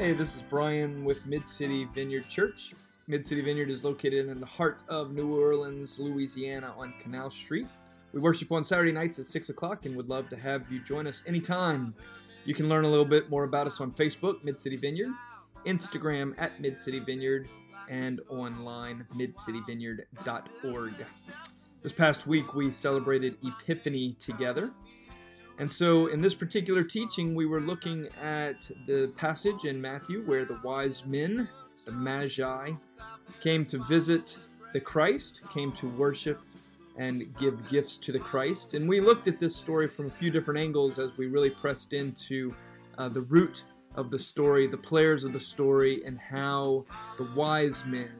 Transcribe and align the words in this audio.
Hey, 0.00 0.14
this 0.14 0.34
is 0.34 0.40
Brian 0.40 1.04
with 1.04 1.26
Mid 1.26 1.46
City 1.46 1.86
Vineyard 1.94 2.26
Church. 2.26 2.72
Mid 3.06 3.26
City 3.26 3.42
Vineyard 3.42 3.68
is 3.68 3.84
located 3.84 4.30
in 4.30 4.40
the 4.40 4.46
heart 4.46 4.82
of 4.88 5.12
New 5.12 5.38
Orleans, 5.38 5.98
Louisiana, 5.98 6.72
on 6.78 6.94
Canal 7.02 7.28
Street. 7.28 7.66
We 8.14 8.20
worship 8.20 8.50
on 8.50 8.64
Saturday 8.64 8.92
nights 8.92 9.18
at 9.18 9.26
6 9.26 9.50
o'clock 9.50 9.84
and 9.84 9.94
would 9.96 10.08
love 10.08 10.30
to 10.30 10.38
have 10.38 10.72
you 10.72 10.80
join 10.80 11.06
us 11.06 11.22
anytime. 11.26 11.94
You 12.46 12.54
can 12.54 12.66
learn 12.66 12.86
a 12.86 12.88
little 12.88 13.04
bit 13.04 13.28
more 13.28 13.44
about 13.44 13.66
us 13.66 13.78
on 13.78 13.92
Facebook, 13.92 14.42
Mid 14.42 14.58
City 14.58 14.76
Vineyard, 14.76 15.10
Instagram 15.66 16.34
at 16.38 16.58
Mid 16.62 16.78
City 16.78 17.00
Vineyard, 17.00 17.50
and 17.90 18.22
online, 18.30 19.06
midcityvineyard.org. 19.14 20.94
This 21.82 21.92
past 21.92 22.26
week, 22.26 22.54
we 22.54 22.70
celebrated 22.70 23.36
Epiphany 23.44 24.14
together. 24.14 24.70
And 25.60 25.70
so, 25.70 26.06
in 26.06 26.22
this 26.22 26.32
particular 26.32 26.82
teaching, 26.82 27.34
we 27.34 27.44
were 27.44 27.60
looking 27.60 28.08
at 28.18 28.70
the 28.86 29.12
passage 29.18 29.66
in 29.66 29.78
Matthew 29.78 30.22
where 30.24 30.46
the 30.46 30.58
wise 30.64 31.04
men, 31.04 31.46
the 31.84 31.92
Magi, 31.92 32.70
came 33.42 33.66
to 33.66 33.84
visit 33.84 34.38
the 34.72 34.80
Christ, 34.80 35.42
came 35.52 35.70
to 35.72 35.86
worship 35.90 36.40
and 36.96 37.36
give 37.38 37.68
gifts 37.68 37.98
to 37.98 38.10
the 38.10 38.18
Christ. 38.18 38.72
And 38.72 38.88
we 38.88 39.02
looked 39.02 39.28
at 39.28 39.38
this 39.38 39.54
story 39.54 39.86
from 39.86 40.06
a 40.06 40.10
few 40.10 40.30
different 40.30 40.58
angles 40.58 40.98
as 40.98 41.10
we 41.18 41.26
really 41.26 41.50
pressed 41.50 41.92
into 41.92 42.54
uh, 42.96 43.10
the 43.10 43.20
root 43.20 43.64
of 43.96 44.10
the 44.10 44.18
story, 44.18 44.66
the 44.66 44.78
players 44.78 45.24
of 45.24 45.34
the 45.34 45.40
story, 45.40 46.02
and 46.06 46.18
how 46.18 46.86
the 47.18 47.30
wise 47.36 47.84
men 47.84 48.10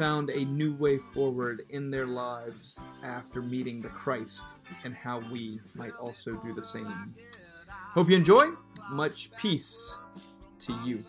found 0.00 0.30
a 0.30 0.46
new 0.46 0.72
way 0.76 0.96
forward 0.96 1.60
in 1.68 1.90
their 1.90 2.06
lives 2.06 2.80
after 3.02 3.42
meeting 3.42 3.82
the 3.82 3.90
Christ 3.90 4.40
and 4.82 4.94
how 4.94 5.22
we 5.30 5.60
might 5.74 5.94
also 5.96 6.36
do 6.36 6.54
the 6.54 6.62
same. 6.62 7.14
Hope 7.68 8.08
you 8.08 8.16
enjoy. 8.16 8.46
Much 8.90 9.30
peace 9.36 9.98
to 10.60 10.72
you. 10.86 11.04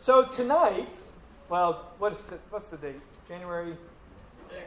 So 0.00 0.24
tonight, 0.24 0.98
well, 1.48 1.92
what 1.98 2.12
is 2.14 2.22
t- 2.22 2.34
what's 2.50 2.66
the 2.66 2.76
date? 2.76 3.00
January 3.28 3.76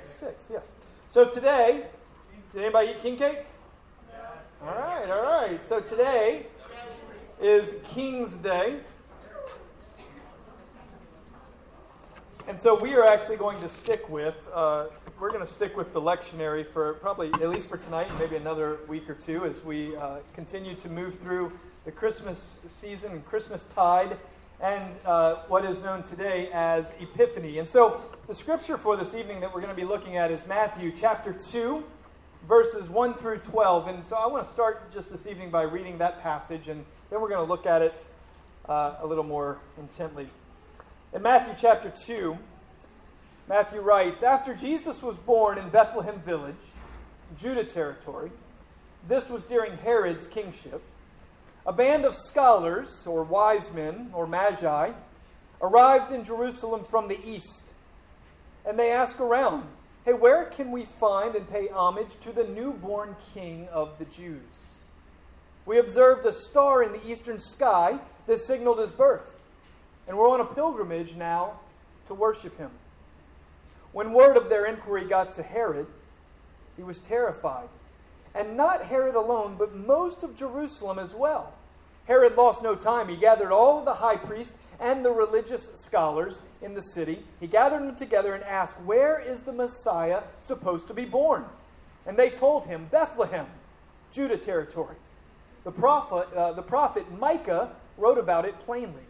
6th, 0.01 0.49
yes. 0.49 0.71
So 1.09 1.25
today, 1.25 1.87
did 2.53 2.61
anybody 2.63 2.91
eat 2.91 3.01
king 3.01 3.17
cake? 3.17 3.39
All 4.59 4.73
right, 4.73 5.07
all 5.07 5.21
right. 5.21 5.63
So 5.63 5.81
today 5.81 6.47
is 7.39 7.75
King's 7.89 8.33
Day. 8.37 8.79
And 12.47 12.59
so 12.59 12.73
we 12.81 12.95
are 12.95 13.05
actually 13.05 13.37
going 13.37 13.59
to 13.59 13.69
stick 13.69 14.09
with, 14.09 14.49
uh, 14.51 14.87
we're 15.19 15.29
going 15.29 15.41
to 15.41 15.47
stick 15.47 15.77
with 15.77 15.93
the 15.93 16.01
lectionary 16.01 16.65
for 16.65 16.95
probably, 16.95 17.31
at 17.33 17.49
least 17.49 17.69
for 17.69 17.77
tonight, 17.77 18.07
maybe 18.17 18.35
another 18.35 18.79
week 18.87 19.07
or 19.07 19.13
two 19.13 19.45
as 19.45 19.63
we 19.63 19.95
uh, 19.95 20.17
continue 20.33 20.73
to 20.73 20.89
move 20.89 21.19
through 21.19 21.51
the 21.85 21.91
Christmas 21.91 22.57
season 22.67 23.11
and 23.11 23.25
Christmas 23.27 23.63
tide 23.63 24.17
and 24.59 24.95
uh, 25.05 25.35
what 25.49 25.65
is 25.65 25.83
known 25.83 26.01
today 26.01 26.49
as 26.51 26.95
Epiphany. 26.99 27.59
And 27.59 27.67
so 27.67 28.03
the 28.25 28.33
scripture 28.33 28.79
for 28.79 28.97
this 28.97 29.13
evening 29.13 29.39
that 29.41 29.53
we're 29.53 29.61
going 29.61 29.75
to 29.75 29.79
be 29.79 29.87
looking 29.87 30.17
at 30.17 30.31
is 30.31 30.47
Matthew 30.47 30.91
chapter 30.91 31.31
2, 31.31 31.83
verses 32.47 32.89
1 32.89 33.15
through 33.15 33.39
12. 33.39 33.87
And 33.87 34.05
so 34.05 34.15
I 34.15 34.25
want 34.27 34.45
to 34.45 34.49
start 34.49 34.91
just 34.93 35.11
this 35.11 35.27
evening 35.27 35.51
by 35.51 35.63
reading 35.63 35.97
that 35.97 36.21
passage, 36.23 36.69
and 36.69 36.85
then 37.09 37.19
we're 37.19 37.27
going 37.27 37.45
to 37.45 37.51
look 37.51 37.65
at 37.65 37.81
it 37.81 37.93
uh, 38.69 38.95
a 39.01 39.05
little 39.05 39.25
more 39.25 39.59
intently. 39.77 40.27
In 41.13 41.21
Matthew 41.21 41.53
chapter 41.57 41.89
2, 41.89 42.37
Matthew 43.49 43.81
writes 43.81 44.23
After 44.23 44.55
Jesus 44.55 45.03
was 45.03 45.17
born 45.17 45.57
in 45.57 45.69
Bethlehem 45.69 46.19
village, 46.21 46.55
Judah 47.37 47.65
territory, 47.65 48.31
this 49.05 49.29
was 49.29 49.43
during 49.43 49.77
Herod's 49.77 50.27
kingship, 50.27 50.81
a 51.65 51.73
band 51.73 52.05
of 52.05 52.15
scholars, 52.15 53.05
or 53.05 53.23
wise 53.23 53.73
men, 53.73 54.11
or 54.13 54.25
magi, 54.25 54.93
arrived 55.61 56.13
in 56.13 56.23
Jerusalem 56.23 56.85
from 56.85 57.09
the 57.09 57.19
east. 57.25 57.73
And 58.65 58.79
they 58.79 58.91
asked 58.91 59.19
around, 59.19 59.67
Hey, 60.07 60.13
where 60.13 60.45
can 60.45 60.71
we 60.71 60.83
find 60.85 61.35
and 61.35 61.45
pay 61.49 61.67
homage 61.67 62.15
to 62.21 62.31
the 62.31 62.45
newborn 62.45 63.17
king 63.33 63.67
of 63.73 63.99
the 63.99 64.05
Jews? 64.05 64.85
We 65.65 65.79
observed 65.79 66.25
a 66.25 66.31
star 66.31 66.81
in 66.81 66.93
the 66.93 67.05
eastern 67.05 67.39
sky 67.39 67.99
that 68.25 68.39
signaled 68.39 68.79
his 68.79 68.91
birth 68.91 69.43
and 70.07 70.17
we're 70.17 70.29
on 70.29 70.39
a 70.39 70.45
pilgrimage 70.45 71.17
now 71.17 71.59
to 72.05 72.13
worship 72.13 72.57
him. 72.57 72.71
When 73.91 74.13
word 74.13 74.37
of 74.37 74.49
their 74.49 74.65
inquiry 74.65 75.03
got 75.03 75.33
to 75.33 75.43
Herod, 75.43 75.87
he 76.77 76.83
was 76.83 77.01
terrified. 77.01 77.67
And 78.33 78.55
not 78.55 78.85
Herod 78.85 79.15
alone, 79.15 79.57
but 79.59 79.75
most 79.75 80.23
of 80.23 80.37
Jerusalem 80.37 80.99
as 80.99 81.13
well. 81.15 81.53
Herod 82.07 82.37
lost 82.37 82.63
no 82.63 82.73
time. 82.73 83.09
He 83.09 83.17
gathered 83.17 83.51
all 83.51 83.83
the 83.83 83.95
high 83.95 84.15
priests 84.15 84.57
and 84.79 85.03
the 85.03 85.11
religious 85.11 85.71
scholars 85.75 86.41
in 86.61 86.73
the 86.73 86.81
city. 86.81 87.23
He 87.39 87.47
gathered 87.47 87.81
them 87.81 87.95
together 87.95 88.33
and 88.33 88.43
asked, 88.45 88.81
Where 88.81 89.19
is 89.19 89.41
the 89.41 89.51
Messiah 89.51 90.23
supposed 90.39 90.87
to 90.87 90.93
be 90.93 91.05
born? 91.05 91.45
And 92.05 92.17
they 92.17 92.29
told 92.29 92.65
him, 92.65 92.87
Bethlehem, 92.89 93.47
Judah 94.11 94.37
territory. 94.37 94.95
The 95.65 95.71
prophet, 95.71 96.33
uh, 96.33 96.53
the 96.53 96.61
prophet 96.61 97.11
Micah 97.19 97.75
wrote 97.97 98.17
about 98.17 98.45
it 98.45 98.57
plainly. 98.59 99.03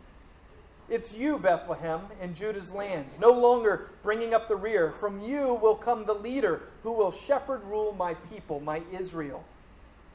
It's 0.89 1.15
you, 1.15 1.37
Bethlehem, 1.37 2.01
in 2.19 2.33
Judah's 2.33 2.73
land, 2.73 3.07
no 3.19 3.31
longer 3.31 3.91
bringing 4.01 4.33
up 4.33 4.47
the 4.47 4.55
rear. 4.55 4.91
From 4.91 5.21
you 5.21 5.53
will 5.53 5.75
come 5.75 6.05
the 6.05 6.13
leader 6.15 6.61
who 6.81 6.93
will 6.93 7.11
shepherd 7.11 7.63
rule 7.65 7.93
my 7.93 8.15
people, 8.15 8.59
my 8.59 8.81
Israel. 8.91 9.43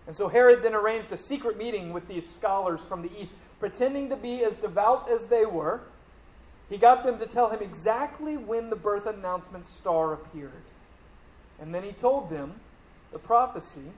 And 0.06 0.16
so 0.16 0.28
Herod 0.28 0.62
then 0.62 0.74
arranged 0.74 1.12
a 1.12 1.16
secret 1.16 1.56
meeting 1.56 1.92
with 1.92 2.08
these 2.08 2.28
scholars 2.28 2.80
from 2.80 3.02
the 3.02 3.10
east, 3.20 3.32
pretending 3.60 4.08
to 4.08 4.16
be 4.16 4.42
as 4.42 4.56
devout 4.56 5.08
as 5.08 5.26
they 5.26 5.44
were. 5.44 5.82
He 6.68 6.76
got 6.76 7.04
them 7.04 7.18
to 7.18 7.26
tell 7.26 7.50
him 7.50 7.60
exactly 7.60 8.36
when 8.36 8.70
the 8.70 8.76
birth 8.76 9.06
announcement 9.06 9.66
star 9.66 10.12
appeared. 10.12 10.62
And 11.60 11.74
then 11.74 11.84
he 11.84 11.92
told 11.92 12.30
them 12.30 12.54
the 13.12 13.18
prophecy 13.18 13.92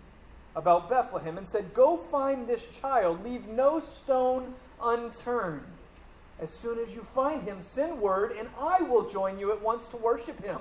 about 0.55 0.89
Bethlehem 0.89 1.39
and 1.39 1.49
said, 1.49 1.73
Go 1.73 1.97
find 1.97 2.47
this 2.47 2.69
child, 2.69 3.25
leave 3.25 3.49
no 3.49 3.81
stone 3.81 4.55
unturned. 4.83 5.65
As 6.39 6.51
soon 6.51 6.79
as 6.79 6.95
you 6.95 7.03
find 7.03 7.43
him, 7.43 7.63
send 7.63 8.01
word, 8.01 8.33
and 8.33 8.49
I 8.61 8.83
will 8.83 9.09
join 9.09 9.39
you 9.39 9.53
at 9.53 9.63
once 9.63 9.87
to 9.89 9.97
worship 9.97 10.43
him. 10.45 10.59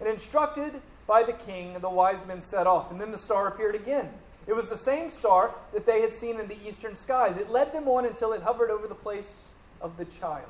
And 0.00 0.08
instructed 0.08 0.80
by 1.06 1.22
the 1.22 1.32
king, 1.32 1.74
the 1.80 1.90
wise 1.90 2.26
men 2.26 2.40
set 2.40 2.66
off. 2.66 2.90
And 2.90 3.00
then 3.00 3.10
the 3.10 3.18
star 3.18 3.46
appeared 3.46 3.74
again. 3.74 4.10
It 4.46 4.54
was 4.54 4.68
the 4.68 4.76
same 4.76 5.10
star 5.10 5.54
that 5.72 5.86
they 5.86 6.00
had 6.00 6.12
seen 6.12 6.38
in 6.38 6.48
the 6.48 6.58
eastern 6.66 6.94
skies. 6.94 7.36
It 7.36 7.50
led 7.50 7.72
them 7.72 7.88
on 7.88 8.04
until 8.04 8.32
it 8.32 8.42
hovered 8.42 8.70
over 8.70 8.86
the 8.86 8.94
place 8.94 9.54
of 9.80 9.96
the 9.96 10.04
child. 10.04 10.48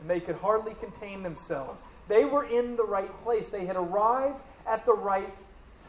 And 0.00 0.08
they 0.08 0.20
could 0.20 0.36
hardly 0.36 0.74
contain 0.74 1.22
themselves. 1.22 1.84
They 2.08 2.24
were 2.24 2.44
in 2.44 2.76
the 2.76 2.84
right 2.84 3.14
place. 3.18 3.48
They 3.48 3.66
had 3.66 3.76
arrived 3.76 4.42
at 4.66 4.84
the 4.84 4.94
right 4.94 5.38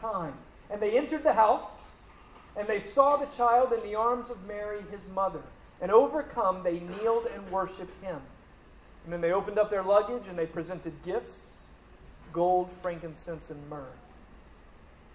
time. 0.00 0.34
And 0.70 0.82
they 0.82 0.96
entered 0.96 1.24
the 1.24 1.32
house, 1.32 1.62
and 2.56 2.66
they 2.66 2.80
saw 2.80 3.16
the 3.16 3.26
child 3.26 3.72
in 3.72 3.82
the 3.82 3.94
arms 3.94 4.28
of 4.30 4.46
Mary, 4.46 4.80
his 4.90 5.06
mother. 5.08 5.42
And 5.80 5.90
overcome, 5.90 6.62
they 6.62 6.80
kneeled 6.80 7.26
and 7.32 7.50
worshiped 7.50 8.02
him. 8.02 8.20
And 9.04 9.12
then 9.12 9.20
they 9.20 9.32
opened 9.32 9.58
up 9.58 9.70
their 9.70 9.82
luggage 9.82 10.28
and 10.28 10.38
they 10.38 10.44
presented 10.44 10.92
gifts 11.02 11.54
gold, 12.32 12.70
frankincense, 12.70 13.50
and 13.50 13.68
myrrh. 13.70 13.94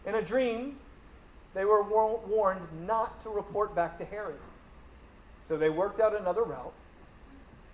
In 0.06 0.16
a 0.16 0.22
dream, 0.22 0.78
they 1.54 1.66
were 1.66 1.84
warned 1.84 2.68
not 2.86 3.22
to 3.22 3.30
report 3.30 3.76
back 3.76 3.98
to 4.00 4.06
Herod. 4.06 4.40
So 5.40 5.58
they 5.58 5.70
worked 5.70 6.00
out 6.00 6.20
another 6.20 6.44
route. 6.44 6.74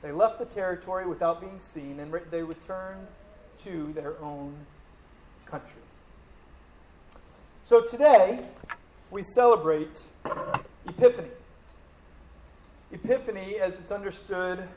They 0.02 0.12
left 0.12 0.40
the 0.40 0.46
territory 0.46 1.08
without 1.08 1.42
being 1.42 1.60
seen 1.60 2.00
and 2.00 2.14
they 2.32 2.44
returned 2.44 3.08
to 3.64 3.92
their 3.94 4.22
own 4.22 4.56
country. 5.46 5.82
So 7.64 7.82
today, 7.82 8.46
we 9.12 9.24
celebrate 9.24 10.08
Epiphany. 10.88 11.30
Epiphany, 12.92 13.56
as 13.56 13.80
it's 13.80 13.92
understood 13.92 14.68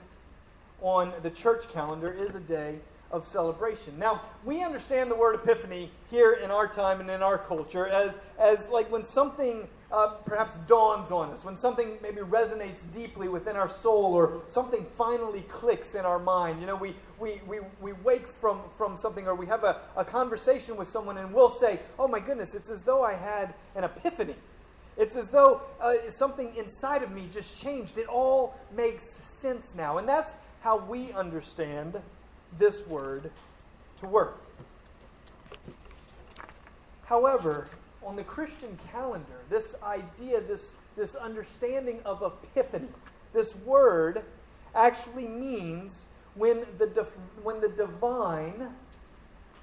on 0.83 1.13
the 1.23 1.31
church 1.31 1.69
calendar, 1.73 2.13
is 2.13 2.35
a 2.35 2.41
day 2.41 2.81
of 3.13 3.25
celebration. 3.25 3.99
Now, 3.99 4.23
we 4.45 4.63
understand 4.63 5.11
the 5.11 5.15
word 5.15 5.35
epiphany 5.35 5.91
here 6.11 6.33
in 6.33 6.51
our 6.51 6.67
time 6.67 7.01
and 7.01 7.11
in 7.11 7.23
our 7.23 7.39
culture 7.39 7.87
as, 7.87 8.21
as 8.39 8.69
like 8.71 8.91
when 8.91 9.05
something 9.05 9.69
uh, 9.93 10.09
perhaps 10.25 10.57
dawns 10.67 11.11
on 11.11 11.31
us, 11.31 11.45
when 11.45 11.57
something 11.57 11.99
maybe 12.03 12.23
resonates 12.23 12.91
deeply 12.91 13.29
within 13.29 13.57
our 13.57 13.69
soul 13.69 14.15
or 14.15 14.43
something 14.47 14.87
finally 14.97 15.43
clicks 15.43 15.95
in 15.95 16.07
our 16.07 16.19
mind. 16.19 16.61
You 16.61 16.67
know, 16.67 16.77
we, 16.77 16.95
we, 17.21 17.41
we, 17.47 17.59
we 17.81 17.93
wake 17.93 18.27
from, 18.27 18.61
from 18.79 18.97
something 18.97 19.27
or 19.27 19.35
we 19.35 19.47
have 19.47 19.65
a, 19.65 19.81
a 19.95 20.05
conversation 20.05 20.77
with 20.77 20.89
someone 20.89 21.19
and 21.19 21.35
we'll 21.35 21.51
say, 21.51 21.81
oh 21.99 22.09
my 22.09 22.21
goodness, 22.21 22.55
it's 22.55 22.71
as 22.71 22.85
though 22.85 23.05
I 23.05 23.13
had 23.13 23.53
an 23.77 23.85
epiphany. 23.85 24.37
It's 24.97 25.17
as 25.17 25.29
though 25.29 25.61
uh, 25.81 25.95
something 26.09 26.55
inside 26.57 27.03
of 27.03 27.13
me 27.13 27.27
just 27.31 27.63
changed. 27.63 27.99
It 27.99 28.07
all 28.09 28.55
makes 28.75 29.05
sense 29.41 29.75
now. 29.75 29.99
And 29.99 30.09
that's 30.09 30.35
how 30.61 30.79
we 30.79 31.13
understand 31.13 32.01
this 32.59 32.87
word 32.87 33.31
to 33.99 34.07
work. 34.07 34.41
However, 37.05 37.69
on 38.05 38.17
the 38.17 38.25
Christian 38.25 38.79
calendar, 38.91 39.43
this 39.49 39.77
idea, 39.83 40.41
this, 40.41 40.75
this 40.97 41.15
understanding 41.15 42.01
of 42.05 42.23
epiphany, 42.23 42.89
this 43.33 43.55
word 43.57 44.23
actually 44.75 45.29
means 45.29 46.09
when 46.35 46.65
the, 46.79 47.07
when 47.43 47.61
the 47.61 47.69
divine 47.69 48.75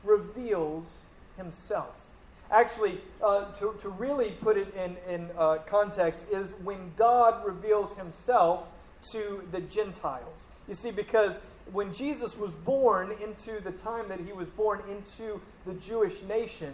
reveals 0.04 1.06
himself. 1.38 2.06
Actually, 2.52 3.00
uh, 3.24 3.52
to, 3.54 3.76
to 3.80 3.90
really 3.90 4.32
put 4.32 4.58
it 4.58 4.74
in, 4.76 4.98
in 5.08 5.30
uh, 5.38 5.58
context, 5.66 6.28
is 6.32 6.54
when 6.64 6.92
God 6.96 7.46
reveals 7.46 7.96
himself 7.96 8.72
to 9.12 9.48
the 9.52 9.62
Gentiles. 9.62 10.48
You 10.68 10.76
see, 10.76 10.92
because 10.92 11.40
when 11.72 11.94
Jesus 11.94 12.38
was 12.38 12.56
born 12.56 13.12
into 13.24 13.60
the 13.62 13.72
time 13.72 14.10
that 14.10 14.20
he 14.20 14.34
was 14.34 14.50
born 14.50 14.82
into 14.90 15.42
the 15.66 15.74
Jewish 15.74 16.22
nation, 16.24 16.74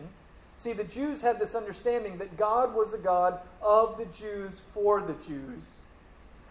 see, 0.56 0.74
the 0.74 0.84
Jews 0.84 1.22
had 1.22 1.40
this 1.40 1.56
understanding 1.56 2.18
that 2.18 2.38
God 2.38 2.74
was 2.74 2.94
a 2.94 2.98
God 2.98 3.40
of 3.62 3.98
the 3.98 4.06
Jews 4.06 4.62
for 4.74 5.02
the 5.02 5.14
Jews. 5.14 5.78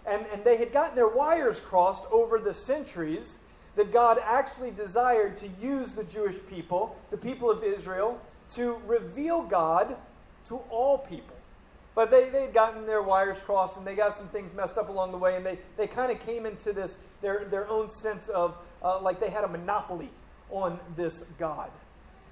And, 0.06 0.26
and 0.32 0.44
they 0.44 0.58
had 0.58 0.72
gotten 0.72 0.94
their 0.94 1.08
wires 1.08 1.60
crossed 1.60 2.04
over 2.10 2.38
the 2.38 2.54
centuries 2.54 3.38
that 3.76 3.92
God 3.92 4.18
actually 4.22 4.70
desired 4.70 5.36
to 5.38 5.48
use 5.60 5.92
the 5.92 6.04
Jewish 6.04 6.36
people, 6.48 6.96
the 7.10 7.16
people 7.16 7.50
of 7.50 7.64
Israel, 7.64 8.20
to 8.50 8.80
reveal 8.86 9.42
God 9.42 9.96
to 10.46 10.56
all 10.70 10.98
people. 10.98 11.33
But 11.94 12.10
they, 12.10 12.28
they 12.28 12.42
had 12.42 12.54
gotten 12.54 12.86
their 12.86 13.02
wires 13.02 13.40
crossed 13.40 13.76
and 13.76 13.86
they 13.86 13.94
got 13.94 14.16
some 14.16 14.28
things 14.28 14.52
messed 14.52 14.76
up 14.76 14.88
along 14.88 15.12
the 15.12 15.18
way, 15.18 15.36
and 15.36 15.46
they, 15.46 15.58
they 15.76 15.86
kind 15.86 16.10
of 16.10 16.24
came 16.26 16.44
into 16.44 16.72
this, 16.72 16.98
their, 17.22 17.44
their 17.44 17.68
own 17.68 17.88
sense 17.88 18.28
of 18.28 18.56
uh, 18.82 19.00
like 19.00 19.20
they 19.20 19.30
had 19.30 19.44
a 19.44 19.48
monopoly 19.48 20.10
on 20.50 20.78
this 20.96 21.22
God. 21.38 21.70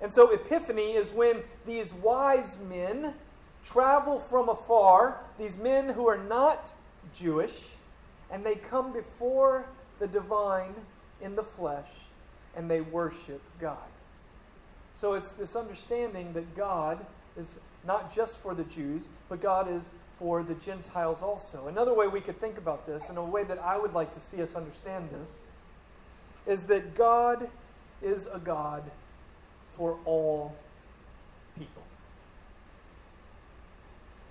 And 0.00 0.12
so, 0.12 0.30
Epiphany 0.32 0.92
is 0.92 1.12
when 1.12 1.42
these 1.64 1.94
wise 1.94 2.58
men 2.68 3.14
travel 3.62 4.18
from 4.18 4.48
afar, 4.48 5.24
these 5.38 5.56
men 5.56 5.90
who 5.90 6.08
are 6.08 6.18
not 6.18 6.72
Jewish, 7.14 7.68
and 8.30 8.44
they 8.44 8.56
come 8.56 8.92
before 8.92 9.66
the 10.00 10.08
divine 10.08 10.74
in 11.20 11.36
the 11.36 11.42
flesh 11.44 11.88
and 12.56 12.70
they 12.70 12.80
worship 12.80 13.40
God. 13.60 13.78
So 14.94 15.14
it's 15.14 15.32
this 15.32 15.56
understanding 15.56 16.32
that 16.34 16.56
God 16.56 17.04
is 17.36 17.60
not 17.84 18.14
just 18.14 18.38
for 18.38 18.54
the 18.54 18.64
Jews, 18.64 19.08
but 19.28 19.40
God 19.40 19.70
is 19.70 19.90
for 20.18 20.42
the 20.42 20.54
Gentiles 20.54 21.22
also. 21.22 21.66
Another 21.66 21.94
way 21.94 22.06
we 22.06 22.20
could 22.20 22.38
think 22.38 22.58
about 22.58 22.86
this, 22.86 23.08
and 23.08 23.18
a 23.18 23.22
way 23.22 23.44
that 23.44 23.58
I 23.58 23.76
would 23.76 23.92
like 23.92 24.12
to 24.12 24.20
see 24.20 24.42
us 24.42 24.54
understand 24.54 25.10
this, 25.10 25.32
is 26.46 26.64
that 26.66 26.94
God 26.94 27.48
is 28.00 28.26
a 28.32 28.38
God 28.38 28.90
for 29.68 29.98
all 30.04 30.54
people. 31.56 31.82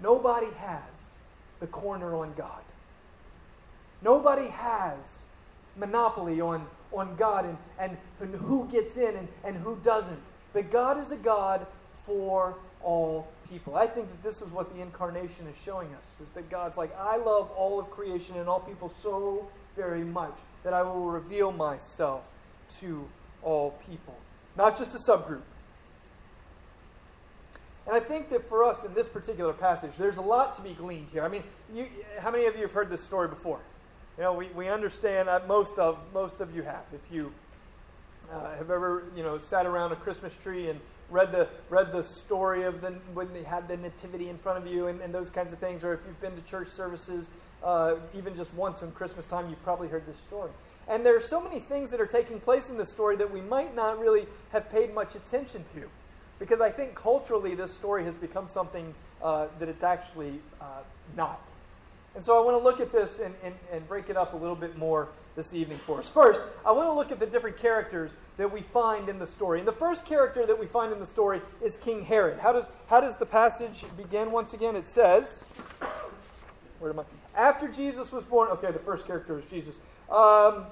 Nobody 0.02 0.48
has 0.58 1.18
the 1.60 1.68
corner 1.68 2.16
on 2.16 2.34
God. 2.34 2.64
Nobody 4.02 4.48
has 4.48 5.26
monopoly 5.76 6.42
on, 6.42 6.66
on 6.92 7.16
God 7.16 7.58
and, 7.80 7.98
and, 8.20 8.36
who 8.36 8.68
gets 8.70 8.98
in 8.98 9.16
and, 9.16 9.28
and 9.44 9.58
who 9.58 9.78
doesn't. 9.84 10.20
But 10.54 10.72
God 10.72 10.98
is 10.98 11.12
a 11.12 11.18
God 11.18 11.68
for 12.04 12.58
all 12.84 13.28
people. 13.50 13.76
I 13.76 13.88
think 13.88 14.10
that 14.10 14.24
this 14.24 14.42
is 14.42 14.50
what 14.52 14.74
the 14.74 14.82
incarnation 14.82 15.48
is 15.48 15.62
showing 15.62 15.94
us 15.96 16.20
is 16.22 16.32
that 16.32 16.50
God's 16.50 16.78
like, 16.78 16.96
I 16.98 17.18
love 17.18 17.52
all 17.52 17.80
of 17.80 17.90
creation 17.90 18.38
and 18.38 18.48
all 18.48 18.60
people 18.60 18.90
so 18.90 19.48
very 19.76 20.04
much 20.04 20.38
that 20.64 20.74
I 20.74 20.84
will 20.84 21.10
reveal 21.10 21.52
myself 21.52 22.34
to 22.80 23.08
all 23.44 23.72
people, 23.90 24.18
not 24.56 24.78
just 24.78 24.96
a 24.96 25.12
subgroup. 25.12 25.42
And 27.88 27.96
I 27.96 28.00
think 28.00 28.30
that 28.30 28.48
for 28.48 28.64
us 28.64 28.84
in 28.84 28.94
this 28.94 29.10
particular 29.10 29.54
passage, 29.54 29.92
there's 29.98 30.18
a 30.18 30.22
lot 30.22 30.56
to 30.56 30.62
be 30.62 30.74
gleaned 30.74 31.10
here. 31.10 31.24
I 31.24 31.28
mean, 31.28 31.44
you, 31.74 31.88
how 32.20 32.32
many 32.32 32.46
of 32.46 32.56
you 32.56 32.62
have 32.62 32.72
heard 32.72 32.90
this 32.90 33.04
story 33.04 33.28
before? 33.28 33.60
You 34.18 34.24
know, 34.24 34.34
we, 34.34 34.48
we 34.48 34.68
understand, 34.68 35.30
uh, 35.30 35.40
most, 35.48 35.80
of, 35.80 35.98
most 36.14 36.42
of 36.42 36.56
you 36.56 36.62
have. 36.62 36.84
If 36.94 37.12
you 37.12 37.34
uh, 38.30 38.56
have 38.58 38.70
ever, 38.70 39.12
you 39.16 39.24
know, 39.24 39.38
sat 39.38 39.66
around 39.66 39.92
a 39.92 39.96
Christmas 39.96 40.36
tree 40.36 40.70
and 40.70 40.80
read 41.10 41.32
the, 41.32 41.48
read 41.70 41.92
the 41.92 42.04
story 42.04 42.64
of 42.64 42.82
the, 42.82 42.92
when 43.14 43.34
they 43.34 43.44
had 43.44 43.68
the 43.68 43.78
nativity 43.78 44.30
in 44.30 44.38
front 44.38 44.66
of 44.66 44.72
you 44.72 44.88
and, 44.88 45.02
and 45.02 45.14
those 45.14 45.30
kinds 45.30 45.54
of 45.54 45.60
things, 45.60 45.84
or 45.84 45.94
if 45.94 46.02
you've 46.06 46.22
been 46.22 46.36
to 46.36 46.42
church 46.44 46.68
services 46.68 47.32
uh, 47.64 47.96
even 48.18 48.36
just 48.36 48.54
once 48.56 48.82
in 48.82 48.92
Christmas 48.92 49.26
time, 49.26 49.50
you've 49.50 49.64
probably 49.64 49.88
heard 49.88 50.06
this 50.06 50.20
story. 50.20 50.52
And 50.88 51.06
there 51.06 51.16
are 51.16 51.22
so 51.22 51.42
many 51.42 51.60
things 51.60 51.92
that 51.92 52.02
are 52.02 52.08
taking 52.08 52.40
place 52.40 52.70
in 52.70 52.78
this 52.78 52.92
story 52.92 53.16
that 53.18 53.32
we 53.32 53.42
might 53.42 53.76
not 53.76 54.00
really 54.00 54.26
have 54.52 54.70
paid 54.70 54.94
much 54.94 55.16
attention 55.16 55.64
to. 55.76 55.90
Because 56.40 56.60
I 56.60 56.72
think 56.72 56.96
culturally 56.96 57.54
this 57.54 57.72
story 57.72 58.04
has 58.06 58.18
become 58.18 58.48
something 58.48 58.96
uh, 59.22 59.48
that 59.60 59.70
it's 59.70 59.84
actually 59.84 60.40
uh, 60.60 60.82
not. 61.16 61.40
And 62.14 62.24
so 62.24 62.38
I 62.42 62.46
want 62.46 62.58
to 62.58 62.64
look 62.64 62.82
at 62.82 62.92
this 62.92 63.20
and, 63.20 63.34
and, 63.42 63.56
and 63.72 63.88
break 63.88 64.10
it 64.10 64.18
up 64.18 64.34
a 64.34 64.38
little 64.38 64.56
bit 64.56 64.78
more 64.78 65.10
this 65.36 65.54
evening 65.54 65.80
for 65.86 66.00
us. 66.00 66.10
First, 66.10 66.42
I 66.66 66.72
want 66.72 66.88
to 66.88 66.94
look 66.94 67.10
at 67.10 67.20
the 67.20 67.26
different 67.26 67.58
characters 67.58 68.18
that 68.36 68.52
we 68.52 68.62
find 68.62 69.08
in 69.08 69.18
the 69.18 69.28
story. 69.28 69.60
And 69.60 69.68
the 69.68 69.74
first 69.74 70.06
character 70.06 70.46
that 70.46 70.60
we 70.60 70.66
find 70.66 70.92
in 70.92 71.00
the 71.00 71.06
story 71.06 71.42
is 71.64 71.78
King 71.78 72.04
Herod. 72.04 72.40
How 72.40 72.52
does, 72.52 72.70
how 72.90 73.00
does 73.00 73.16
the 73.16 73.26
passage 73.26 73.86
begin 73.96 74.32
once 74.32 74.54
again? 74.54 74.76
It 74.76 74.88
says, 74.88 75.46
where 76.80 76.92
am 76.92 77.00
I? 77.00 77.04
After 77.34 77.70
Jesus 77.70 78.12
was 78.12 78.26
born, 78.26 78.50
okay, 78.50 78.72
the 78.72 78.80
first 78.80 79.08
character 79.08 79.40
is 79.40 79.50
Jesus. 79.50 79.80
Um, 80.10 80.66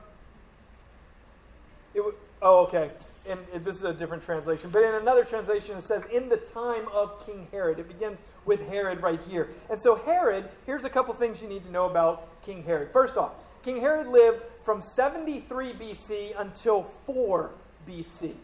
it, 1.95 2.03
oh, 2.41 2.65
okay 2.65 2.91
in, 3.27 3.37
this 3.63 3.75
is 3.75 3.83
a 3.83 3.93
different 3.93 4.23
translation, 4.23 4.69
but 4.69 4.81
in 4.81 4.95
another 4.95 5.23
translation 5.23 5.77
it 5.77 5.81
says, 5.81 6.05
in 6.05 6.29
the 6.29 6.37
time 6.37 6.87
of 6.93 7.25
King 7.25 7.47
Herod. 7.51 7.79
It 7.79 7.87
begins 7.87 8.21
with 8.45 8.67
Herod 8.67 9.01
right 9.01 9.19
here. 9.29 9.49
And 9.69 9.79
so, 9.79 9.95
Herod, 9.95 10.49
here's 10.65 10.85
a 10.85 10.89
couple 10.89 11.13
things 11.13 11.41
you 11.41 11.49
need 11.49 11.63
to 11.63 11.71
know 11.71 11.85
about 11.85 12.41
King 12.43 12.63
Herod. 12.63 12.91
First 12.91 13.17
off, 13.17 13.45
King 13.63 13.77
Herod 13.77 14.07
lived 14.07 14.43
from 14.61 14.81
73 14.81 15.73
BC 15.73 16.39
until 16.39 16.83
4 16.83 17.51
BC. 17.87 18.35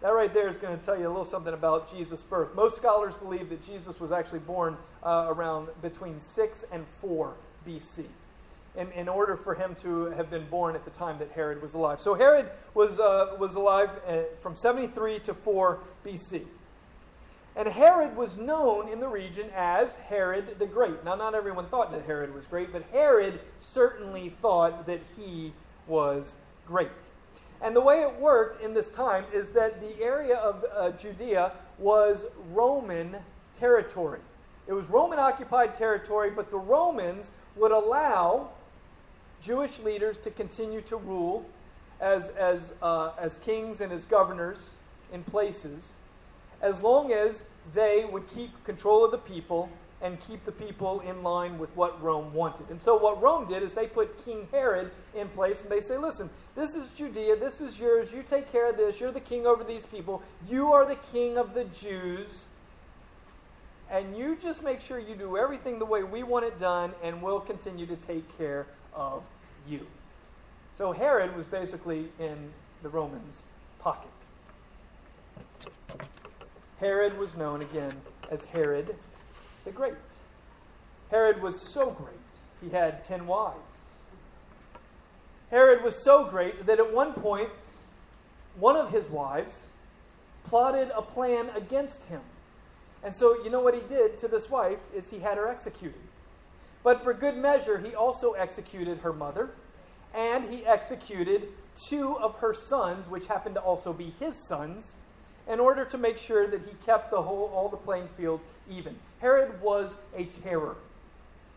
That 0.00 0.10
right 0.10 0.32
there 0.32 0.48
is 0.48 0.58
going 0.58 0.78
to 0.78 0.84
tell 0.84 0.98
you 0.98 1.06
a 1.06 1.08
little 1.08 1.24
something 1.24 1.54
about 1.54 1.90
Jesus' 1.90 2.22
birth. 2.22 2.54
Most 2.54 2.76
scholars 2.76 3.14
believe 3.14 3.48
that 3.48 3.62
Jesus 3.62 3.98
was 3.98 4.12
actually 4.12 4.40
born 4.40 4.76
uh, 5.02 5.26
around 5.28 5.68
between 5.80 6.20
6 6.20 6.64
and 6.70 6.86
4 6.86 7.34
BC 7.66 8.04
in, 8.76 8.90
in 8.92 9.08
order 9.08 9.36
for 9.36 9.54
him 9.54 9.74
to 9.76 10.06
have 10.06 10.30
been 10.30 10.46
born 10.46 10.74
at 10.74 10.84
the 10.84 10.90
time 10.90 11.18
that 11.18 11.30
Herod 11.32 11.62
was 11.62 11.74
alive. 11.74 12.00
So 12.00 12.14
Herod 12.14 12.50
was, 12.74 12.98
uh, 12.98 13.36
was 13.38 13.54
alive 13.54 13.90
uh, 14.06 14.22
from 14.40 14.56
73 14.56 15.20
to 15.20 15.34
4 15.34 15.80
BC. 16.04 16.44
And 17.56 17.68
Herod 17.68 18.16
was 18.16 18.36
known 18.36 18.88
in 18.88 18.98
the 18.98 19.06
region 19.06 19.48
as 19.54 19.94
Herod 19.96 20.58
the 20.58 20.66
Great. 20.66 21.04
Now, 21.04 21.14
not 21.14 21.36
everyone 21.36 21.66
thought 21.66 21.92
that 21.92 22.04
Herod 22.04 22.34
was 22.34 22.48
great, 22.48 22.72
but 22.72 22.82
Herod 22.90 23.38
certainly 23.60 24.28
thought 24.28 24.86
that 24.86 25.02
he 25.16 25.52
was 25.86 26.34
great. 26.66 27.10
And 27.62 27.76
the 27.76 27.80
way 27.80 28.00
it 28.00 28.18
worked 28.18 28.60
in 28.60 28.74
this 28.74 28.90
time 28.90 29.24
is 29.32 29.52
that 29.52 29.80
the 29.80 30.02
area 30.02 30.36
of 30.36 30.64
uh, 30.74 30.90
Judea 30.92 31.52
was 31.78 32.26
Roman 32.50 33.18
territory. 33.52 34.20
It 34.66 34.72
was 34.72 34.88
Roman 34.88 35.18
occupied 35.18 35.74
territory, 35.74 36.30
but 36.30 36.50
the 36.50 36.58
Romans 36.58 37.30
would 37.54 37.70
allow 37.72 38.50
Jewish 39.44 39.78
leaders 39.80 40.16
to 40.18 40.30
continue 40.30 40.80
to 40.82 40.96
rule 40.96 41.44
as, 42.00 42.30
as, 42.30 42.72
uh, 42.82 43.10
as 43.18 43.36
kings 43.36 43.80
and 43.80 43.92
as 43.92 44.06
governors 44.06 44.74
in 45.12 45.22
places, 45.22 45.96
as 46.62 46.82
long 46.82 47.12
as 47.12 47.44
they 47.74 48.06
would 48.10 48.26
keep 48.26 48.64
control 48.64 49.04
of 49.04 49.10
the 49.10 49.18
people 49.18 49.68
and 50.00 50.18
keep 50.20 50.44
the 50.44 50.52
people 50.52 51.00
in 51.00 51.22
line 51.22 51.58
with 51.58 51.74
what 51.76 52.00
Rome 52.02 52.32
wanted. 52.34 52.68
And 52.68 52.80
so, 52.80 52.96
what 52.96 53.22
Rome 53.22 53.46
did 53.46 53.62
is 53.62 53.72
they 53.72 53.86
put 53.86 54.22
King 54.22 54.48
Herod 54.50 54.90
in 55.14 55.28
place 55.28 55.62
and 55.62 55.70
they 55.70 55.80
say, 55.80 55.96
Listen, 55.96 56.28
this 56.54 56.74
is 56.74 56.88
Judea, 56.90 57.36
this 57.36 57.60
is 57.60 57.78
yours, 57.78 58.12
you 58.12 58.22
take 58.22 58.50
care 58.50 58.68
of 58.68 58.76
this, 58.76 59.00
you're 59.00 59.12
the 59.12 59.20
king 59.20 59.46
over 59.46 59.64
these 59.64 59.86
people, 59.86 60.22
you 60.48 60.72
are 60.72 60.84
the 60.86 60.96
king 60.96 61.38
of 61.38 61.54
the 61.54 61.64
Jews, 61.64 62.46
and 63.90 64.16
you 64.16 64.36
just 64.36 64.62
make 64.62 64.80
sure 64.80 64.98
you 64.98 65.14
do 65.14 65.36
everything 65.38 65.78
the 65.78 65.86
way 65.86 66.02
we 66.02 66.22
want 66.22 66.44
it 66.44 66.58
done, 66.58 66.92
and 67.02 67.22
we'll 67.22 67.40
continue 67.40 67.86
to 67.86 67.96
take 67.96 68.36
care 68.36 68.66
of 68.92 69.22
you. 69.68 69.86
So 70.72 70.92
Herod 70.92 71.36
was 71.36 71.46
basically 71.46 72.08
in 72.18 72.52
the 72.82 72.88
Romans' 72.88 73.46
pocket. 73.78 74.10
Herod 76.80 77.16
was 77.18 77.36
known 77.36 77.62
again 77.62 77.94
as 78.30 78.44
Herod 78.46 78.96
the 79.64 79.70
Great. 79.70 79.94
Herod 81.10 81.40
was 81.40 81.60
so 81.72 81.90
great, 81.90 82.16
he 82.60 82.70
had 82.70 83.02
ten 83.02 83.26
wives. 83.26 84.00
Herod 85.50 85.84
was 85.84 86.02
so 86.02 86.24
great 86.24 86.66
that 86.66 86.80
at 86.80 86.92
one 86.92 87.12
point, 87.12 87.50
one 88.56 88.76
of 88.76 88.90
his 88.90 89.08
wives 89.08 89.68
plotted 90.44 90.90
a 90.96 91.02
plan 91.02 91.50
against 91.54 92.06
him. 92.06 92.20
And 93.02 93.14
so, 93.14 93.42
you 93.44 93.50
know 93.50 93.60
what 93.60 93.74
he 93.74 93.80
did 93.80 94.18
to 94.18 94.28
this 94.28 94.50
wife 94.50 94.80
is 94.94 95.10
he 95.10 95.20
had 95.20 95.38
her 95.38 95.48
executed. 95.48 96.00
But 96.84 97.02
for 97.02 97.14
good 97.14 97.36
measure, 97.36 97.78
he 97.78 97.94
also 97.94 98.32
executed 98.32 98.98
her 98.98 99.12
mother, 99.12 99.50
and 100.14 100.44
he 100.44 100.64
executed 100.64 101.48
two 101.88 102.16
of 102.18 102.36
her 102.36 102.54
sons, 102.54 103.08
which 103.08 103.26
happened 103.26 103.56
to 103.56 103.60
also 103.60 103.92
be 103.92 104.12
his 104.20 104.46
sons, 104.46 105.00
in 105.48 105.58
order 105.58 105.84
to 105.86 105.98
make 105.98 106.18
sure 106.18 106.46
that 106.46 106.62
he 106.62 106.74
kept 106.86 107.10
the 107.10 107.22
whole, 107.22 107.50
all 107.54 107.68
the 107.68 107.76
playing 107.76 108.08
field 108.08 108.40
even. 108.70 108.96
Herod 109.20 109.60
was 109.60 109.96
a 110.14 110.26
terror. 110.26 110.76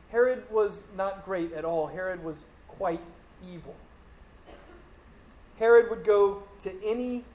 Herod 0.09 0.49
was 0.49 0.85
not 0.95 1.25
great 1.25 1.51
at 1.51 1.65
all. 1.65 1.87
Herod 1.87 2.23
was 2.23 2.45
quite 2.67 3.11
evil. 3.47 3.75
Herod 5.59 5.89
would 5.89 6.05
go 6.05 6.43
to 6.59 6.71
any 6.85 7.25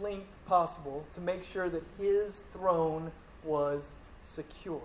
length 0.00 0.36
possible 0.46 1.04
to 1.12 1.20
make 1.20 1.42
sure 1.42 1.68
that 1.68 1.82
his 1.98 2.44
throne 2.52 3.10
was 3.42 3.92
secure. 4.20 4.82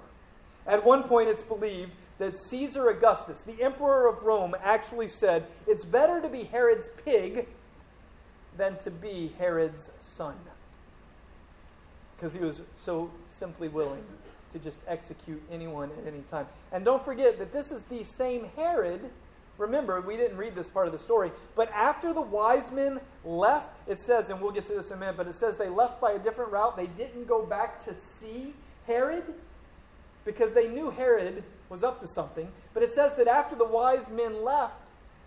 At 0.67 0.83
one 0.83 1.03
point, 1.03 1.29
it's 1.29 1.43
believed 1.43 1.91
that 2.17 2.35
Caesar 2.35 2.89
Augustus, 2.89 3.41
the 3.41 3.61
emperor 3.61 4.07
of 4.07 4.23
Rome, 4.23 4.55
actually 4.61 5.07
said, 5.07 5.45
It's 5.67 5.85
better 5.85 6.21
to 6.21 6.29
be 6.29 6.45
Herod's 6.45 6.89
pig 7.03 7.47
than 8.57 8.77
to 8.79 8.91
be 8.91 9.33
Herod's 9.37 9.91
son. 9.99 10.37
Because 12.15 12.33
he 12.33 12.39
was 12.39 12.63
so 12.73 13.11
simply 13.27 13.67
willing 13.67 14.03
to 14.51 14.59
just 14.59 14.81
execute 14.87 15.41
anyone 15.51 15.91
at 15.99 16.07
any 16.07 16.21
time. 16.21 16.47
And 16.71 16.85
don't 16.85 17.03
forget 17.03 17.37
that 17.39 17.51
this 17.51 17.71
is 17.71 17.83
the 17.83 18.05
same 18.05 18.49
Herod. 18.55 19.01
Remember, 19.57 19.99
we 20.01 20.17
didn't 20.17 20.37
read 20.37 20.55
this 20.55 20.69
part 20.69 20.87
of 20.87 20.93
the 20.93 20.99
story, 20.99 21.31
but 21.55 21.69
after 21.71 22.13
the 22.13 22.21
wise 22.21 22.71
men 22.71 22.99
left, 23.23 23.73
it 23.87 23.99
says, 23.99 24.29
and 24.29 24.41
we'll 24.41 24.51
get 24.51 24.65
to 24.65 24.73
this 24.73 24.91
in 24.91 24.97
a 24.97 24.99
minute, 24.99 25.17
but 25.17 25.27
it 25.27 25.33
says 25.33 25.57
they 25.57 25.69
left 25.69 26.01
by 26.01 26.11
a 26.11 26.19
different 26.19 26.51
route. 26.51 26.75
They 26.75 26.87
didn't 26.87 27.27
go 27.27 27.45
back 27.45 27.83
to 27.85 27.93
see 27.93 28.53
Herod 28.87 29.23
because 30.25 30.53
they 30.53 30.67
knew 30.67 30.89
Herod 30.89 31.43
was 31.69 31.83
up 31.83 31.99
to 31.99 32.07
something. 32.07 32.51
But 32.73 32.83
it 32.83 32.89
says 32.89 33.15
that 33.15 33.27
after 33.27 33.55
the 33.55 33.65
wise 33.65 34.09
men 34.09 34.43
left, 34.43 34.81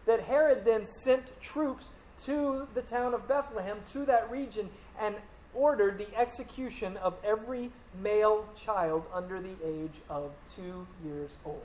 that 0.07 0.25
Herod 0.25 0.65
then 0.65 0.85
sent 0.85 1.41
troops 1.41 1.91
to 2.25 2.67
the 2.75 2.83
town 2.83 3.15
of 3.15 3.29
Bethlehem, 3.29 3.79
to 3.93 4.05
that 4.07 4.31
region, 4.31 4.69
and 5.01 5.17
ordered 5.55 5.99
the 5.99 6.19
execution 6.19 6.97
of 6.97 7.17
every 7.25 7.71
male 8.03 8.45
child 8.57 9.05
under 9.13 9.41
the 9.41 9.55
age 9.65 10.01
of 10.11 10.33
two 10.55 10.87
years 11.05 11.37
old. 11.45 11.63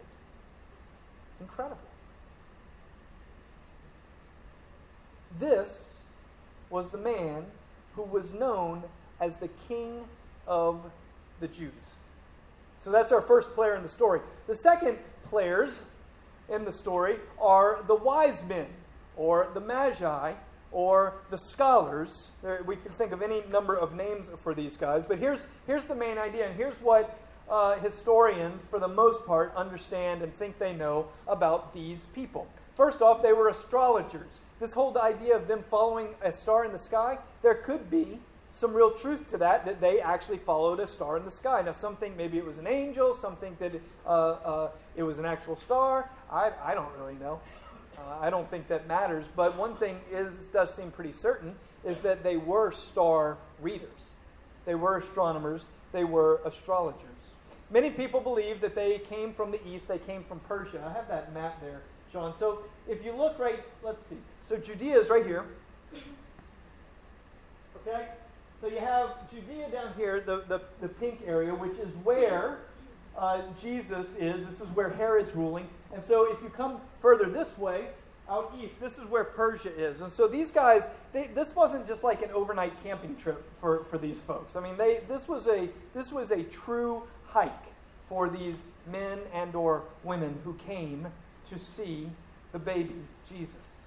Incredible. 1.40 1.78
This 5.40 6.04
was 6.70 6.90
the 6.90 6.98
man 6.98 7.46
who 7.96 8.04
was 8.04 8.34
known 8.34 8.84
as 9.20 9.38
the 9.38 9.50
King 9.68 10.06
of 10.48 10.92
the 11.40 11.48
Jews. 11.48 11.96
So 12.84 12.92
that's 12.92 13.14
our 13.14 13.22
first 13.22 13.54
player 13.54 13.76
in 13.76 13.82
the 13.82 13.88
story. 13.88 14.20
The 14.46 14.56
second 14.56 14.98
players 15.24 15.86
in 16.50 16.66
the 16.66 16.74
story 16.74 17.16
are 17.40 17.82
the 17.88 17.96
wise 17.96 18.46
men, 18.46 18.68
or 19.16 19.50
the 19.54 19.62
magi, 19.62 20.34
or 20.70 21.22
the 21.30 21.38
scholars. 21.38 22.34
We 22.66 22.76
can 22.76 22.92
think 22.92 23.14
of 23.14 23.22
any 23.22 23.42
number 23.50 23.78
of 23.78 23.96
names 23.96 24.30
for 24.44 24.54
these 24.54 24.76
guys, 24.76 25.06
but 25.06 25.18
here's, 25.18 25.48
here's 25.66 25.86
the 25.86 25.96
main 25.96 26.18
idea, 26.18 26.48
and 26.48 26.58
here's 26.58 26.76
what 26.82 27.18
uh, 27.50 27.80
historians, 27.80 28.66
for 28.66 28.80
the 28.80 28.90
most 28.90 29.26
part, 29.26 29.56
understand 29.56 30.22
and 30.22 30.34
think 30.34 30.58
they 30.58 30.74
know 30.74 31.08
about 31.26 31.74
these 31.74 32.08
people. 32.08 32.50
First 32.76 33.02
off, 33.02 33.24
they 33.24 33.32
were 33.32 33.48
astrologers. 33.48 34.42
This 34.60 34.74
whole 34.74 34.98
idea 34.98 35.38
of 35.38 35.48
them 35.48 35.64
following 35.72 36.16
a 36.22 36.34
star 36.34 36.66
in 36.66 36.74
the 36.74 36.80
sky, 36.80 37.20
there 37.44 37.56
could 37.56 37.90
be 37.90 38.20
some 38.54 38.72
real 38.72 38.92
truth 38.92 39.26
to 39.26 39.38
that, 39.40 39.66
that 39.66 39.82
they 39.82 40.00
actually 40.00 40.38
followed 40.38 40.80
a 40.80 40.86
star 40.86 41.18
in 41.18 41.26
the 41.26 41.32
sky. 41.32 41.64
Now, 41.66 41.72
some 41.72 41.96
think 41.96 42.16
maybe 42.16 42.38
it 42.38 42.46
was 42.46 42.60
an 42.60 42.68
angel, 42.68 43.16
some 43.16 43.36
think 43.36 43.58
that 43.58 43.74
uh, 44.06 44.10
uh, 44.10 44.72
it 44.96 45.02
was 45.02 45.18
an 45.18 45.26
actual 45.26 45.56
star. 45.56 46.10
I, 46.32 46.52
I 46.64 46.76
don't 46.76 46.96
really 46.96 47.16
know. 47.16 47.42
Uh, 47.98 48.20
I 48.22 48.30
don't 48.30 48.48
think 48.48 48.68
that 48.68 48.88
matters. 48.88 49.28
But 49.36 49.58
one 49.58 49.76
thing 49.76 50.00
is 50.12 50.50
does 50.50 50.74
seem 50.74 50.92
pretty 50.92 51.14
certain 51.14 51.56
is 51.84 52.00
that 52.00 52.24
they 52.24 52.38
were 52.38 52.72
star 52.72 53.38
readers. 53.60 54.12
They 54.66 54.76
were 54.76 54.98
astronomers. 54.98 55.68
They 55.92 56.04
were 56.04 56.40
astrologers. 56.46 57.34
Many 57.72 57.90
people 57.90 58.22
believe 58.22 58.62
that 58.62 58.76
they 58.76 59.00
came 59.00 59.34
from 59.34 59.50
the 59.50 59.68
east. 59.68 59.88
They 59.88 59.98
came 59.98 60.24
from 60.24 60.40
Persia. 60.42 60.84
I 60.88 60.94
have 60.94 61.08
that 61.08 61.34
map 61.34 61.60
there, 61.60 61.82
John. 62.12 62.36
So 62.36 62.60
if 62.88 63.04
you 63.04 63.14
look 63.14 63.40
right, 63.40 63.64
let's 63.82 64.06
see. 64.06 64.18
So 64.44 64.58
Judea 64.58 65.00
is 65.00 65.10
right 65.10 65.26
here. 65.26 65.46
Okay? 67.78 68.10
So 68.64 68.70
you 68.70 68.80
have 68.80 69.30
Judea 69.30 69.72
down 69.72 69.92
here, 69.98 70.22
the, 70.22 70.46
the, 70.48 70.62
the 70.80 70.88
pink 70.88 71.20
area, 71.26 71.54
which 71.54 71.78
is 71.80 71.94
where 71.98 72.60
uh, 73.18 73.42
Jesus 73.62 74.16
is. 74.16 74.48
This 74.48 74.62
is 74.62 74.70
where 74.70 74.90
Herod's 74.90 75.36
ruling. 75.36 75.68
And 75.94 76.02
so 76.02 76.32
if 76.32 76.42
you 76.42 76.48
come 76.48 76.80
further 77.02 77.30
this 77.30 77.58
way, 77.58 77.90
out 78.30 78.56
east, 78.58 78.80
this 78.80 78.98
is 78.98 79.06
where 79.08 79.26
Persia 79.26 79.78
is. 79.78 80.00
And 80.00 80.10
so 80.10 80.30
these 80.30 80.50
guys, 80.50 80.90
they, 81.12 81.28
this 81.28 81.54
wasn't 81.54 81.86
just 81.88 82.06
like 82.06 82.22
an 82.22 82.32
overnight 82.32 82.82
camping 82.82 83.18
trip 83.18 83.44
for, 83.60 83.84
for 83.84 83.98
these 83.98 84.22
folks. 84.22 84.56
I 84.56 84.62
mean, 84.62 84.78
they, 84.78 85.02
this, 85.10 85.28
was 85.28 85.46
a, 85.48 85.68
this 85.94 86.14
was 86.14 86.32
a 86.32 86.42
true 86.42 87.04
hike 87.26 87.52
for 88.06 88.30
these 88.30 88.64
men 88.90 89.20
and 89.34 89.54
or 89.56 89.84
women 90.06 90.40
who 90.46 90.54
came 90.54 91.08
to 91.48 91.60
see 91.60 92.10
the 92.54 92.60
baby 92.60 92.96
Jesus. 93.28 93.83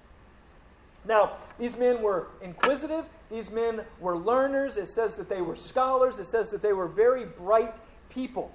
Now, 1.07 1.37
these 1.57 1.77
men 1.77 2.01
were 2.01 2.27
inquisitive. 2.41 3.05
These 3.31 3.49
men 3.49 3.81
were 3.99 4.17
learners. 4.17 4.77
It 4.77 4.89
says 4.89 5.15
that 5.15 5.29
they 5.29 5.41
were 5.41 5.55
scholars. 5.55 6.19
It 6.19 6.25
says 6.25 6.51
that 6.51 6.61
they 6.61 6.73
were 6.73 6.87
very 6.87 7.25
bright 7.25 7.75
people. 8.09 8.53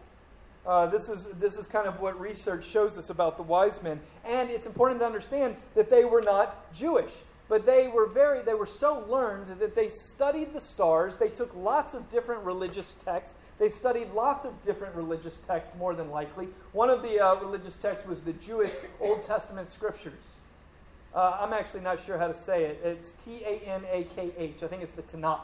Uh, 0.64 0.86
this, 0.86 1.08
is, 1.08 1.26
this 1.40 1.58
is 1.58 1.66
kind 1.66 1.88
of 1.88 2.00
what 2.00 2.20
research 2.20 2.64
shows 2.64 2.96
us 2.96 3.10
about 3.10 3.36
the 3.36 3.42
wise 3.42 3.82
men. 3.82 4.00
And 4.24 4.50
it's 4.50 4.66
important 4.66 5.00
to 5.00 5.06
understand 5.06 5.56
that 5.74 5.90
they 5.90 6.04
were 6.04 6.22
not 6.22 6.72
Jewish. 6.72 7.22
But 7.48 7.66
they 7.66 7.88
were 7.88 8.06
very, 8.06 8.40
they 8.42 8.54
were 8.54 8.66
so 8.66 9.04
learned 9.10 9.48
that 9.48 9.74
they 9.74 9.88
studied 9.88 10.54
the 10.54 10.60
stars. 10.60 11.16
They 11.16 11.28
took 11.28 11.54
lots 11.54 11.92
of 11.92 12.08
different 12.08 12.44
religious 12.44 12.94
texts. 12.94 13.36
They 13.58 13.68
studied 13.68 14.12
lots 14.12 14.44
of 14.44 14.62
different 14.62 14.94
religious 14.94 15.38
texts, 15.38 15.74
more 15.76 15.94
than 15.94 16.10
likely. 16.10 16.48
One 16.72 16.88
of 16.88 17.02
the 17.02 17.20
uh, 17.20 17.34
religious 17.36 17.76
texts 17.76 18.06
was 18.06 18.22
the 18.22 18.32
Jewish 18.34 18.70
Old 19.00 19.22
Testament 19.22 19.70
scriptures. 19.70 20.36
Uh, 21.14 21.38
I'm 21.40 21.52
actually 21.52 21.82
not 21.82 22.00
sure 22.00 22.18
how 22.18 22.26
to 22.26 22.34
say 22.34 22.64
it. 22.64 22.80
It's 22.82 23.12
T 23.12 23.42
A 23.44 23.60
N 23.66 23.82
A 23.90 24.04
K 24.04 24.32
H. 24.36 24.62
I 24.62 24.66
think 24.66 24.82
it's 24.82 24.92
the 24.92 25.02
Tanakh. 25.02 25.40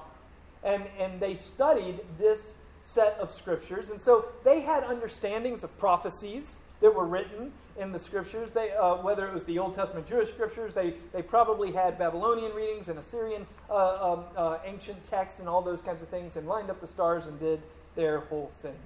And, 0.64 0.84
and 0.98 1.20
they 1.20 1.34
studied 1.34 2.00
this 2.18 2.54
set 2.80 3.18
of 3.20 3.30
scriptures. 3.30 3.90
And 3.90 4.00
so 4.00 4.26
they 4.44 4.62
had 4.62 4.82
understandings 4.82 5.62
of 5.64 5.76
prophecies 5.78 6.58
that 6.80 6.94
were 6.94 7.04
written 7.04 7.52
in 7.78 7.92
the 7.92 7.98
scriptures. 7.98 8.50
They, 8.50 8.72
uh, 8.72 8.96
whether 8.96 9.26
it 9.26 9.34
was 9.34 9.44
the 9.44 9.58
Old 9.58 9.74
Testament 9.74 10.06
Jewish 10.06 10.28
scriptures, 10.28 10.74
they, 10.74 10.94
they 11.12 11.22
probably 11.22 11.72
had 11.72 11.98
Babylonian 11.98 12.52
readings 12.52 12.88
and 12.88 12.98
Assyrian 12.98 13.46
uh, 13.70 14.12
um, 14.12 14.24
uh, 14.36 14.58
ancient 14.64 15.04
texts 15.04 15.40
and 15.40 15.48
all 15.48 15.62
those 15.62 15.82
kinds 15.82 16.02
of 16.02 16.08
things 16.08 16.36
and 16.36 16.46
lined 16.46 16.70
up 16.70 16.80
the 16.80 16.86
stars 16.86 17.26
and 17.26 17.38
did 17.38 17.60
their 17.94 18.20
whole 18.20 18.50
thing. 18.62 18.76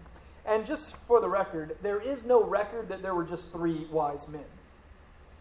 And 0.46 0.66
just 0.66 0.96
for 0.96 1.20
the 1.20 1.28
record, 1.28 1.76
there 1.82 2.00
is 2.00 2.24
no 2.24 2.42
record 2.42 2.88
that 2.88 3.02
there 3.02 3.14
were 3.14 3.24
just 3.24 3.52
three 3.52 3.86
wise 3.90 4.26
men. 4.28 4.44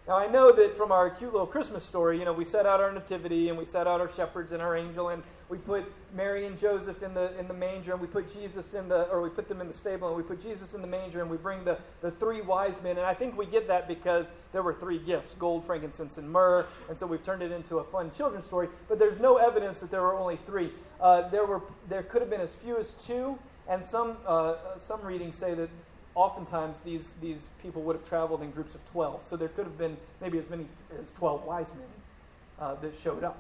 Now, 0.08 0.18
I 0.18 0.26
know 0.26 0.52
that 0.52 0.76
from 0.76 0.92
our 0.92 1.12
cute 1.12 1.32
little 1.32 1.46
Christmas 1.46 1.86
story, 1.86 2.18
you 2.18 2.26
know, 2.26 2.34
we 2.34 2.44
set 2.44 2.66
out 2.66 2.82
our 2.82 2.92
nativity 2.92 3.50
and 3.50 3.58
we 3.58 3.66
set 3.66 3.86
out 3.86 4.02
our 4.02 4.10
shepherds 4.10 4.52
and 4.52 4.60
our 4.60 4.76
angel 4.76 5.10
and 5.10 5.22
we 5.48 5.60
put 5.60 5.86
Mary 6.16 6.48
and 6.48 6.58
Joseph 6.58 7.04
in 7.04 7.14
the, 7.14 7.38
in 7.38 7.48
the 7.48 7.54
manger 7.54 7.92
and 7.92 8.02
we 8.02 8.08
put 8.08 8.34
Jesus 8.34 8.74
in 8.74 8.90
the, 8.90 9.04
or 9.10 9.22
we 9.22 9.30
put 9.30 9.48
them 9.48 9.62
in 9.62 9.68
the 9.68 9.74
stable 9.74 10.08
and 10.08 10.18
we 10.18 10.24
put 10.24 10.42
Jesus 10.42 10.74
in 10.74 10.82
the 10.82 10.88
manger 10.88 11.22
and 11.22 11.30
we 11.30 11.38
bring 11.38 11.64
the, 11.66 11.78
the 12.02 12.10
three 12.10 12.42
wise 12.42 12.82
men. 12.82 12.98
And 12.98 13.06
I 13.06 13.14
think 13.14 13.38
we 13.38 13.46
get 13.46 13.68
that 13.68 13.88
because 13.88 14.32
there 14.54 14.64
were 14.64 14.74
three 14.74 14.98
gifts 14.98 15.36
gold, 15.36 15.64
frankincense, 15.64 16.18
and 16.18 16.28
myrrh. 16.28 16.66
And 16.90 16.98
so 16.98 17.06
we've 17.06 17.22
turned 17.22 17.44
it 17.44 17.52
into 17.52 17.78
a 17.78 17.84
fun 17.84 18.10
children's 18.12 18.46
story. 18.46 18.70
But 18.90 18.98
there's 18.98 19.20
no 19.20 19.38
evidence 19.38 19.78
that 19.80 19.92
there 19.92 20.02
were 20.02 20.18
only 20.18 20.38
three. 20.38 20.72
Uh, 21.00 21.30
there, 21.30 21.46
were, 21.46 21.62
there 21.90 22.02
could 22.02 22.22
have 22.22 22.30
been 22.32 22.42
as 22.42 22.56
few 22.56 22.76
as 22.76 22.94
two. 22.94 23.38
And 23.70 23.86
some, 23.86 24.18
uh, 24.26 24.56
some 24.78 25.02
readings 25.04 25.36
say 25.36 25.54
that 25.54 25.70
oftentimes 26.16 26.80
these, 26.80 27.14
these 27.22 27.50
people 27.62 27.82
would 27.84 27.96
have 27.96 28.08
traveled 28.08 28.42
in 28.42 28.52
groups 28.52 28.76
of 28.76 28.84
12. 28.86 29.24
So 29.24 29.38
there 29.38 29.48
could 29.48 29.66
have 29.66 29.78
been 29.78 29.98
maybe 30.20 30.38
as 30.38 30.50
many 30.50 30.66
as 31.02 31.12
12 31.12 31.46
wise 31.46 31.72
men 31.74 31.88
uh, 32.60 32.76
that 32.76 32.96
showed 32.96 33.24
up. 33.24 33.38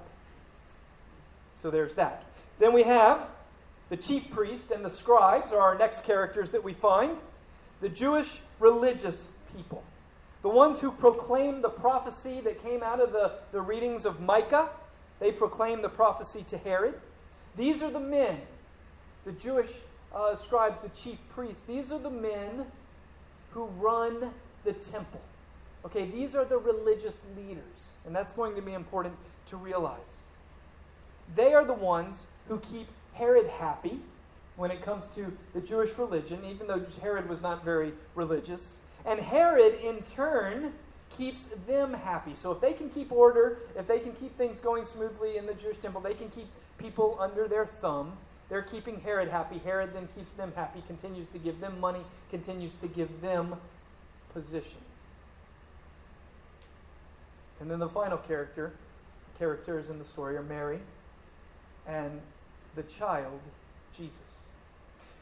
So 1.55 1.69
there's 1.69 1.95
that. 1.95 2.25
Then 2.59 2.73
we 2.73 2.83
have 2.83 3.27
the 3.89 3.97
chief 3.97 4.29
priest 4.31 4.71
and 4.71 4.85
the 4.85 4.89
scribes 4.89 5.51
are 5.51 5.59
our 5.59 5.77
next 5.77 6.05
characters 6.05 6.51
that 6.51 6.63
we 6.63 6.73
find. 6.73 7.17
The 7.81 7.89
Jewish 7.89 8.39
religious 8.59 9.27
people. 9.55 9.83
The 10.41 10.49
ones 10.49 10.79
who 10.79 10.91
proclaim 10.91 11.61
the 11.61 11.69
prophecy 11.69 12.41
that 12.41 12.63
came 12.63 12.81
out 12.81 12.99
of 12.99 13.11
the, 13.11 13.33
the 13.51 13.61
readings 13.61 14.05
of 14.05 14.21
Micah. 14.21 14.69
They 15.19 15.31
proclaim 15.31 15.81
the 15.81 15.89
prophecy 15.89 16.43
to 16.47 16.57
Herod. 16.57 16.95
These 17.55 17.83
are 17.83 17.91
the 17.91 17.99
men, 17.99 18.39
the 19.25 19.33
Jewish 19.33 19.71
uh, 20.13 20.35
scribes, 20.35 20.79
the 20.79 20.89
chief 20.89 21.17
priests, 21.29 21.63
these 21.63 21.91
are 21.91 21.99
the 21.99 22.09
men 22.09 22.65
who 23.51 23.65
run 23.65 24.31
the 24.63 24.73
temple. 24.73 25.21
Okay, 25.85 26.05
these 26.05 26.35
are 26.35 26.45
the 26.45 26.57
religious 26.57 27.25
leaders, 27.35 27.95
and 28.05 28.15
that's 28.15 28.33
going 28.33 28.55
to 28.55 28.61
be 28.61 28.73
important 28.73 29.15
to 29.47 29.57
realize. 29.57 30.21
They 31.35 31.53
are 31.53 31.65
the 31.65 31.73
ones 31.73 32.27
who 32.47 32.59
keep 32.59 32.87
Herod 33.13 33.47
happy 33.47 33.99
when 34.57 34.69
it 34.69 34.81
comes 34.81 35.07
to 35.09 35.35
the 35.53 35.61
Jewish 35.61 35.97
religion, 35.97 36.45
even 36.45 36.67
though 36.67 36.85
Herod 37.01 37.27
was 37.27 37.41
not 37.41 37.63
very 37.63 37.93
religious. 38.15 38.81
And 39.05 39.19
Herod, 39.19 39.79
in 39.81 40.03
turn, 40.03 40.73
keeps 41.09 41.47
them 41.67 41.93
happy. 41.93 42.35
So 42.35 42.51
if 42.51 42.61
they 42.61 42.73
can 42.73 42.89
keep 42.89 43.11
order, 43.11 43.57
if 43.75 43.87
they 43.87 43.99
can 43.99 44.13
keep 44.13 44.37
things 44.37 44.59
going 44.59 44.85
smoothly 44.85 45.37
in 45.37 45.45
the 45.45 45.53
Jewish 45.53 45.77
temple, 45.77 46.01
they 46.01 46.13
can 46.13 46.29
keep 46.29 46.47
people 46.77 47.17
under 47.19 47.47
their 47.47 47.65
thumb, 47.65 48.13
They're 48.51 48.61
keeping 48.61 48.99
Herod 48.99 49.29
happy. 49.29 49.59
Herod 49.59 49.93
then 49.93 50.09
keeps 50.13 50.31
them 50.31 50.51
happy, 50.57 50.83
continues 50.85 51.29
to 51.29 51.39
give 51.39 51.61
them 51.61 51.79
money, 51.79 52.01
continues 52.29 52.73
to 52.81 52.87
give 52.89 53.21
them 53.21 53.55
position. 54.33 54.81
And 57.61 57.71
then 57.71 57.79
the 57.79 57.87
final 57.87 58.17
character, 58.17 58.73
characters 59.39 59.89
in 59.89 59.99
the 59.99 60.03
story 60.03 60.35
are 60.35 60.43
Mary 60.43 60.79
and 61.87 62.19
the 62.75 62.83
child, 62.83 63.39
Jesus. 63.95 64.43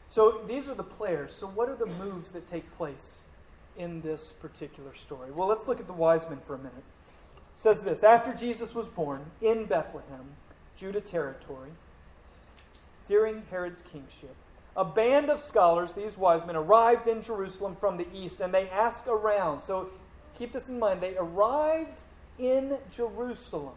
So 0.08 0.40
these 0.48 0.68
are 0.68 0.74
the 0.74 0.82
players. 0.82 1.32
So, 1.32 1.46
what 1.46 1.68
are 1.68 1.76
the 1.76 1.86
moves 1.86 2.32
that 2.32 2.48
take 2.48 2.68
place 2.72 3.26
in 3.76 4.00
this 4.00 4.32
particular 4.32 4.92
story? 4.92 5.30
Well, 5.30 5.46
let's 5.46 5.68
look 5.68 5.78
at 5.78 5.86
the 5.86 5.92
wise 5.92 6.28
men 6.28 6.40
for 6.44 6.56
a 6.56 6.58
minute. 6.58 6.82
It 7.06 7.12
says 7.54 7.84
this 7.84 8.02
After 8.02 8.34
Jesus 8.34 8.74
was 8.74 8.88
born 8.88 9.26
in 9.40 9.66
Bethlehem, 9.66 10.34
Judah 10.74 11.00
territory, 11.00 11.70
during 13.10 13.42
Herod's 13.50 13.82
kingship, 13.82 14.36
a 14.76 14.84
band 14.84 15.30
of 15.30 15.40
scholars, 15.40 15.94
these 15.94 16.16
wise 16.16 16.46
men, 16.46 16.54
arrived 16.54 17.08
in 17.08 17.22
Jerusalem 17.22 17.74
from 17.74 17.96
the 17.96 18.06
east 18.14 18.40
and 18.40 18.54
they 18.54 18.70
asked 18.70 19.08
around. 19.08 19.62
So, 19.62 19.88
keep 20.36 20.52
this 20.52 20.68
in 20.68 20.78
mind. 20.78 21.00
They 21.00 21.16
arrived 21.16 22.04
in 22.38 22.78
Jerusalem 22.88 23.74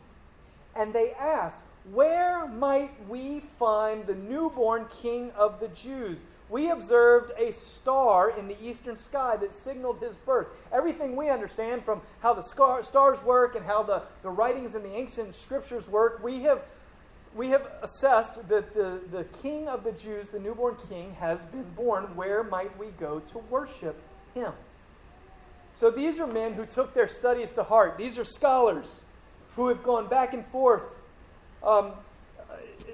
and 0.76 0.94
they 0.94 1.14
asked, 1.14 1.66
where 1.92 2.48
might 2.48 2.92
we 3.10 3.42
find 3.60 4.06
the 4.06 4.16
newborn 4.16 4.86
king 5.02 5.32
of 5.32 5.60
the 5.60 5.68
Jews? 5.70 6.26
We 6.48 6.70
observed 6.70 7.32
a 7.38 7.52
star 7.52 8.38
in 8.38 8.48
the 8.48 8.56
eastern 8.64 8.96
sky 8.96 9.36
that 9.38 9.52
signaled 9.52 10.00
his 10.00 10.16
birth. 10.16 10.70
Everything 10.72 11.16
we 11.16 11.30
understand 11.30 11.84
from 11.84 12.02
how 12.22 12.34
the 12.34 12.44
stars 12.44 13.24
work 13.24 13.56
and 13.56 13.66
how 13.66 13.82
the, 13.82 14.04
the 14.22 14.30
writings 14.30 14.76
in 14.76 14.84
the 14.84 14.94
ancient 14.96 15.34
scriptures 15.36 15.90
work, 15.90 16.24
we 16.24 16.44
have, 16.44 16.64
we 17.36 17.50
have 17.50 17.68
assessed 17.82 18.48
that 18.48 18.74
the, 18.74 19.02
the 19.10 19.24
king 19.26 19.68
of 19.68 19.84
the 19.84 19.92
Jews, 19.92 20.30
the 20.30 20.40
newborn 20.40 20.76
king, 20.90 21.14
has 21.16 21.46
been 21.46 21.70
born. 21.76 22.16
Where 22.16 22.44
might 22.44 22.78
we 22.78 22.88
go 22.88 23.20
to 23.20 23.38
worship 23.38 24.00
him? 24.34 24.54
So 25.74 25.90
these 25.90 26.20
are 26.20 26.28
men 26.28 26.54
who 26.54 26.66
took 26.66 26.94
their 26.94 27.08
studies 27.08 27.52
to 27.54 27.64
heart. 27.64 27.98
These 27.98 28.20
are 28.20 28.24
scholars 28.24 29.04
who 29.56 29.70
have 29.70 29.82
gone 29.82 30.08
back 30.08 30.34
and 30.34 30.46
forth 30.48 30.96
um, 31.64 31.94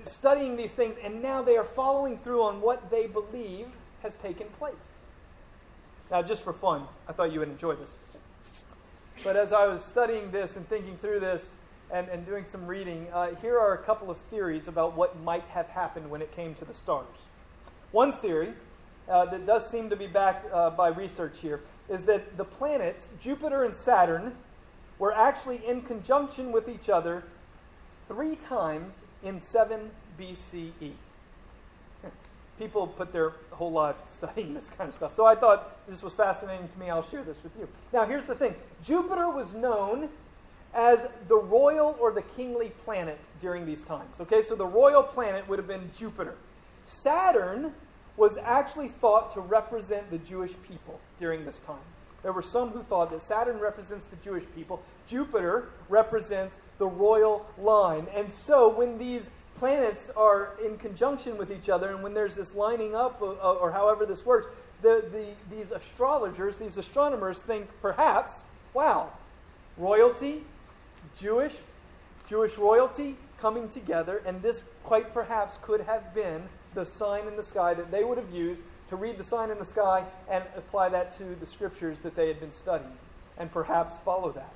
studying 0.03 0.55
these 0.55 0.74
things, 0.74 0.98
and 0.98 1.22
now 1.22 1.41
they 1.41 1.58
are 1.58 1.63
following 1.63 2.17
through 2.17 2.43
on 2.43 2.62
what 2.62 2.89
they 2.89 3.08
believe 3.08 3.67
has 4.03 4.15
taken 4.15 4.48
place. 4.58 4.75
Now, 6.10 6.22
just 6.22 6.43
for 6.43 6.53
fun, 6.53 6.84
I 7.08 7.12
thought 7.12 7.31
you 7.31 7.39
would 7.39 7.50
enjoy 7.50 7.75
this. 7.75 7.98
But 9.24 9.36
as 9.36 9.51
I 9.51 9.67
was 9.67 9.84
studying 9.84 10.31
this 10.31 10.55
and 10.55 10.67
thinking 10.67 10.98
through 10.98 11.19
this 11.19 11.58
and, 11.91 12.08
and 12.10 12.25
doing 12.25 12.46
some 12.46 12.67
reading, 12.67 13.08
uh, 13.13 13.36
here 13.41 13.58
are 13.58 13.74
a 13.74 13.77
couple 13.77 14.10
of 14.12 14.17
theories 14.17 14.67
about 14.67 14.96
what 14.96 15.19
might 15.22 15.46
have 15.50 15.69
happened 15.69 16.10
when 16.10 16.22
it 16.22 16.31
came 16.31 16.53
to 16.55 16.65
the 16.65 16.74
stars. 16.74 17.27
One 17.91 18.12
theory 18.12 18.53
uh, 19.08 19.25
that 19.25 19.46
does 19.46 19.69
seem 19.69 19.89
to 19.89 19.96
be 19.96 20.08
backed 20.08 20.46
uh, 20.53 20.69
by 20.69 20.89
research 20.89 21.39
here 21.41 21.62
is 21.89 22.03
that 22.03 22.38
the 22.38 22.46
planets, 22.46 23.12
Jupiter 23.19 23.63
and 23.63 23.74
Saturn, 23.74 24.36
were 25.00 25.13
actually 25.13 25.65
in 25.65 25.81
conjunction 25.81 26.51
with 26.51 26.69
each 26.69 26.89
other 26.89 27.24
three 28.08 28.36
times 28.36 29.05
in 29.24 29.39
7 29.39 29.91
BCE. 30.19 30.91
People 32.60 32.88
put 32.88 33.12
their 33.12 33.34
whole 33.51 33.72
lives 33.72 34.03
to 34.03 34.08
studying 34.08 34.53
this 34.53 34.69
kind 34.69 34.89
of 34.89 34.93
stuff. 34.93 35.13
So 35.13 35.25
I 35.25 35.36
thought 35.36 35.86
this 35.88 36.03
was 36.03 36.13
fascinating 36.13 36.67
to 36.67 36.79
me. 36.79 36.89
I'll 36.89 37.01
share 37.01 37.24
this 37.24 37.41
with 37.41 37.58
you. 37.58 37.67
Now, 37.91 38.05
here's 38.05 38.25
the 38.25 38.36
thing 38.36 38.55
Jupiter 38.84 39.29
was 39.29 39.55
known 39.55 40.10
as 40.74 41.08
the 41.28 41.38
royal 41.38 41.98
or 42.00 42.12
the 42.12 42.22
kingly 42.22 42.70
planet 42.70 43.20
during 43.40 43.66
these 43.66 43.84
times. 43.84 44.20
Okay, 44.22 44.42
so 44.42 44.56
the 44.56 44.66
royal 44.66 45.04
planet 45.04 45.48
would 45.48 45.60
have 45.60 45.68
been 45.68 45.90
Jupiter. 45.96 46.36
Saturn 46.86 47.74
was 48.17 48.38
actually 48.38 48.88
thought 48.88 49.32
to 49.32 49.41
represent 49.41 50.12
the 50.12 50.17
Jewish 50.17 50.54
people 50.67 51.00
during 51.17 51.46
this 51.46 51.60
time. 51.60 51.78
There 52.22 52.34
were 52.34 52.41
some 52.41 52.70
who 52.70 52.82
thought 52.82 53.12
that 53.12 53.22
Saturn 53.22 53.60
represents 53.60 54.06
the 54.06 54.17
Jewish 54.17 54.43
people, 54.54 54.82
Jupiter 55.08 55.70
represents 55.88 56.60
the 56.78 56.86
royal 56.86 57.46
line. 57.58 58.08
And 58.13 58.30
so 58.30 58.67
when 58.67 58.98
these 58.98 59.32
planets 59.56 60.10
are 60.12 60.54
in 60.63 60.78
conjunction 60.78 61.38
with 61.38 61.54
each 61.54 61.70
other, 61.70 61.89
and 61.89 62.04
when 62.04 62.13
there's 62.13 62.36
this 62.36 62.56
lining 62.56 62.96
up, 62.96 63.22
or, 63.22 63.36
or 63.36 63.72
however 63.72 64.06
this 64.06 64.26
works, 64.26 64.48
the, 64.82 65.06
the, 65.12 65.56
these 65.56 65.72
astrologers, 65.72 66.58
these 66.58 66.78
astronomers 66.78 67.41
think 67.41 67.70
perhaps, 67.82 68.46
wow, 68.74 69.12
royalty, 69.78 70.43
Jewish, 71.17 71.58
Jewish 72.28 72.58
royalty 72.58 73.17
coming 73.39 73.69
together, 73.69 74.22
and 74.26 74.41
this 74.41 74.63
quite 74.84 75.13
perhaps 75.13 75.58
could 75.62 75.82
have 75.82 76.13
been 76.13 76.43
the 76.74 76.86
sign 76.86 77.28
in 77.28 77.36
the 77.36 77.43
sky 77.43 77.74
that 77.74 77.91
they 77.91 78.04
would 78.04 78.17
have 78.17 78.32
used 78.32 78.62
to 78.89 78.95
read 78.95 79.17
the 79.17 79.24
sign 79.24 79.52
in 79.52 79.58
the 79.58 79.65
sky 79.65 80.04
and 80.30 80.43
apply 80.56 80.89
that 80.89 81.12
to 81.13 81.36
the 81.36 81.45
scriptures 81.45 82.00
that 82.00 82.15
they 82.15 82.28
had 82.28 82.39
been 82.39 82.52
studying 82.52 82.98
and 83.38 83.52
perhaps 83.52 83.98
follow 84.00 84.32
that. 84.32 84.54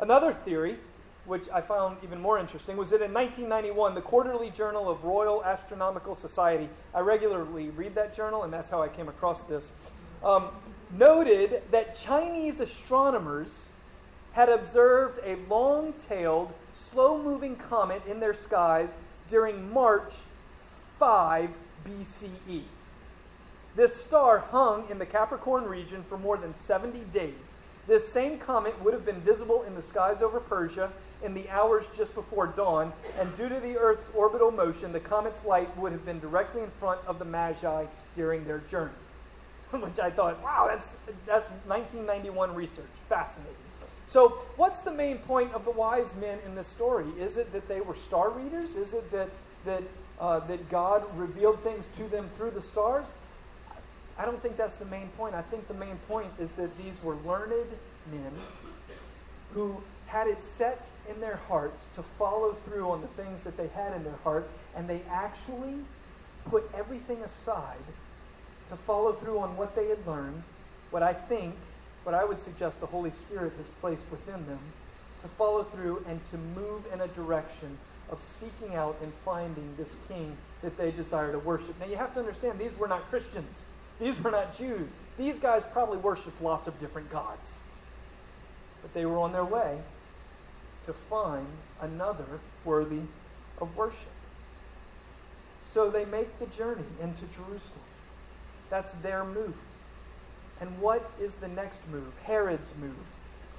Another 0.00 0.32
theory, 0.32 0.78
which 1.24 1.48
I 1.50 1.60
found 1.60 1.98
even 2.02 2.20
more 2.20 2.38
interesting, 2.38 2.76
was 2.76 2.90
that 2.90 3.00
in 3.00 3.14
1991, 3.14 3.94
the 3.94 4.02
Quarterly 4.02 4.50
Journal 4.50 4.90
of 4.90 5.04
Royal 5.04 5.44
Astronomical 5.44 6.14
Society, 6.14 6.68
I 6.94 7.00
regularly 7.00 7.70
read 7.70 7.94
that 7.94 8.14
journal, 8.14 8.42
and 8.42 8.52
that's 8.52 8.70
how 8.70 8.82
I 8.82 8.88
came 8.88 9.08
across 9.08 9.44
this, 9.44 9.72
um, 10.22 10.48
noted 10.90 11.62
that 11.70 11.94
Chinese 11.94 12.60
astronomers 12.60 13.70
had 14.34 14.48
observed 14.48 15.20
a 15.24 15.36
long 15.48 15.92
tailed, 15.94 16.52
slow 16.72 17.22
moving 17.22 17.54
comet 17.54 18.02
in 18.06 18.18
their 18.18 18.34
skies 18.34 18.96
during 19.28 19.72
March 19.72 20.12
5 20.98 21.56
BCE. 21.86 22.62
This 23.76 23.94
star 23.94 24.38
hung 24.38 24.88
in 24.90 24.98
the 24.98 25.06
Capricorn 25.06 25.64
region 25.64 26.02
for 26.02 26.18
more 26.18 26.36
than 26.36 26.52
70 26.52 27.00
days. 27.12 27.56
This 27.86 28.08
same 28.08 28.38
comet 28.38 28.82
would 28.82 28.92
have 28.92 29.04
been 29.04 29.20
visible 29.20 29.62
in 29.62 29.76
the 29.76 29.82
skies 29.82 30.20
over 30.20 30.40
Persia 30.40 30.90
in 31.22 31.34
the 31.34 31.48
hours 31.48 31.86
just 31.96 32.14
before 32.14 32.46
dawn, 32.48 32.92
and 33.18 33.34
due 33.36 33.48
to 33.48 33.60
the 33.60 33.76
Earth's 33.76 34.10
orbital 34.14 34.50
motion, 34.50 34.92
the 34.92 35.00
comet's 35.00 35.44
light 35.44 35.76
would 35.76 35.92
have 35.92 36.04
been 36.04 36.18
directly 36.18 36.62
in 36.62 36.70
front 36.70 37.00
of 37.06 37.18
the 37.18 37.24
Magi 37.24 37.86
during 38.14 38.44
their 38.44 38.58
journey. 38.58 38.92
Which 39.70 39.98
I 39.98 40.10
thought, 40.10 40.42
wow, 40.42 40.66
that's, 40.68 40.96
that's 41.24 41.50
1991 41.66 42.54
research. 42.54 42.86
Fascinating. 43.08 43.54
So, 44.06 44.28
what's 44.56 44.82
the 44.82 44.92
main 44.92 45.18
point 45.18 45.52
of 45.54 45.64
the 45.64 45.70
wise 45.70 46.14
men 46.14 46.38
in 46.44 46.54
this 46.54 46.66
story? 46.66 47.06
Is 47.18 47.36
it 47.36 47.52
that 47.52 47.68
they 47.68 47.80
were 47.80 47.94
star 47.94 48.30
readers? 48.30 48.76
Is 48.76 48.92
it 48.92 49.10
that, 49.12 49.30
that, 49.64 49.82
uh, 50.20 50.40
that 50.40 50.68
God 50.68 51.04
revealed 51.16 51.60
things 51.60 51.88
to 51.96 52.04
them 52.04 52.28
through 52.34 52.50
the 52.50 52.60
stars? 52.60 53.12
I 54.18 54.24
don't 54.24 54.40
think 54.40 54.56
that's 54.56 54.76
the 54.76 54.84
main 54.84 55.08
point. 55.08 55.34
I 55.34 55.42
think 55.42 55.66
the 55.68 55.74
main 55.74 55.96
point 56.08 56.32
is 56.38 56.52
that 56.52 56.76
these 56.76 57.02
were 57.02 57.16
learned 57.16 57.70
men 58.12 58.32
who 59.54 59.82
had 60.06 60.28
it 60.28 60.42
set 60.42 60.88
in 61.08 61.20
their 61.20 61.36
hearts 61.48 61.88
to 61.94 62.02
follow 62.02 62.52
through 62.52 62.90
on 62.90 63.00
the 63.00 63.08
things 63.08 63.42
that 63.44 63.56
they 63.56 63.68
had 63.68 63.92
in 63.94 64.04
their 64.04 64.18
heart, 64.22 64.48
and 64.76 64.88
they 64.88 65.02
actually 65.10 65.74
put 66.44 66.70
everything 66.74 67.22
aside 67.22 67.78
to 68.68 68.76
follow 68.76 69.12
through 69.12 69.38
on 69.38 69.56
what 69.56 69.74
they 69.74 69.88
had 69.88 70.06
learned, 70.06 70.42
what 70.90 71.02
I 71.02 71.12
think, 71.12 71.54
what 72.04 72.14
I 72.14 72.24
would 72.24 72.38
suggest 72.38 72.80
the 72.80 72.86
Holy 72.86 73.10
Spirit 73.10 73.52
has 73.56 73.68
placed 73.80 74.10
within 74.10 74.46
them, 74.46 74.60
to 75.22 75.28
follow 75.28 75.62
through 75.62 76.04
and 76.06 76.22
to 76.26 76.36
move 76.36 76.84
in 76.92 77.00
a 77.00 77.08
direction 77.08 77.78
of 78.10 78.20
seeking 78.20 78.74
out 78.74 78.96
and 79.02 79.12
finding 79.12 79.74
this 79.76 79.96
king 80.06 80.36
that 80.62 80.76
they 80.76 80.90
desire 80.90 81.32
to 81.32 81.38
worship. 81.38 81.74
Now, 81.80 81.86
you 81.86 81.96
have 81.96 82.12
to 82.14 82.20
understand, 82.20 82.58
these 82.58 82.76
were 82.76 82.88
not 82.88 83.08
Christians. 83.08 83.64
These 83.98 84.22
were 84.22 84.30
not 84.30 84.56
Jews. 84.56 84.94
These 85.16 85.38
guys 85.38 85.64
probably 85.72 85.98
worshiped 85.98 86.42
lots 86.42 86.68
of 86.68 86.78
different 86.78 87.10
gods. 87.10 87.62
But 88.82 88.92
they 88.92 89.06
were 89.06 89.18
on 89.18 89.32
their 89.32 89.44
way 89.44 89.78
to 90.84 90.92
find 90.92 91.46
another 91.80 92.40
worthy 92.64 93.02
of 93.60 93.74
worship. 93.76 94.08
So 95.64 95.90
they 95.90 96.04
make 96.04 96.38
the 96.38 96.46
journey 96.46 96.84
into 97.00 97.24
Jerusalem. 97.26 97.80
That's 98.68 98.92
their 98.94 99.24
move. 99.24 99.54
And 100.60 100.78
what 100.80 101.10
is 101.20 101.36
the 101.36 101.48
next 101.48 101.88
move? 101.88 102.16
Herod's 102.24 102.74
move. 102.80 103.16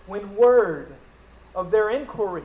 When 0.07 0.35
word 0.35 0.95
of 1.53 1.71
their 1.71 1.89
inquiry, 1.89 2.43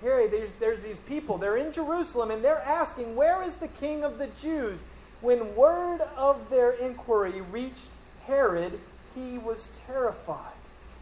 here 0.00 0.26
there's, 0.28 0.56
there's 0.56 0.82
these 0.82 0.98
people, 1.00 1.38
they're 1.38 1.56
in 1.56 1.72
Jerusalem 1.72 2.30
and 2.30 2.44
they're 2.44 2.60
asking, 2.60 3.14
Where 3.14 3.42
is 3.42 3.56
the 3.56 3.68
king 3.68 4.02
of 4.04 4.18
the 4.18 4.26
Jews? 4.26 4.84
When 5.20 5.54
word 5.54 6.00
of 6.16 6.50
their 6.50 6.72
inquiry 6.72 7.40
reached 7.40 7.90
Herod, 8.26 8.80
he 9.14 9.38
was 9.38 9.68
terrified. 9.86 10.52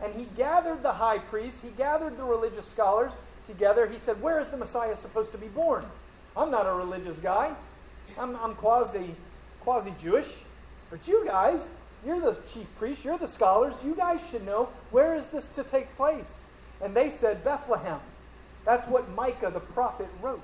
And 0.02 0.14
he 0.14 0.26
gathered 0.36 0.82
the 0.82 0.92
high 0.92 1.18
priest, 1.18 1.64
he 1.64 1.70
gathered 1.70 2.16
the 2.16 2.24
religious 2.24 2.66
scholars 2.66 3.16
together. 3.46 3.86
He 3.86 3.98
said, 3.98 4.20
Where 4.20 4.38
is 4.38 4.48
the 4.48 4.56
Messiah 4.56 4.96
supposed 4.96 5.32
to 5.32 5.38
be 5.38 5.48
born? 5.48 5.86
I'm 6.36 6.50
not 6.50 6.66
a 6.66 6.72
religious 6.72 7.18
guy. 7.18 7.54
I'm, 8.18 8.36
I'm 8.36 8.54
quasi 8.54 9.14
quasi 9.60 9.92
Jewish. 9.98 10.38
But 10.90 11.06
you 11.06 11.24
guys, 11.24 11.70
you're 12.04 12.20
the 12.20 12.38
chief 12.52 12.66
priests, 12.76 13.04
you're 13.04 13.18
the 13.18 13.28
scholars, 13.28 13.76
you 13.84 13.94
guys 13.94 14.26
should 14.30 14.46
know 14.46 14.68
where 14.90 15.14
is 15.14 15.28
this 15.28 15.48
to 15.48 15.62
take 15.62 15.94
place? 15.96 16.50
And 16.82 16.94
they 16.94 17.10
said, 17.10 17.44
Bethlehem. 17.44 18.00
That's 18.64 18.86
what 18.86 19.10
Micah 19.14 19.50
the 19.50 19.60
prophet 19.60 20.08
wrote. 20.20 20.42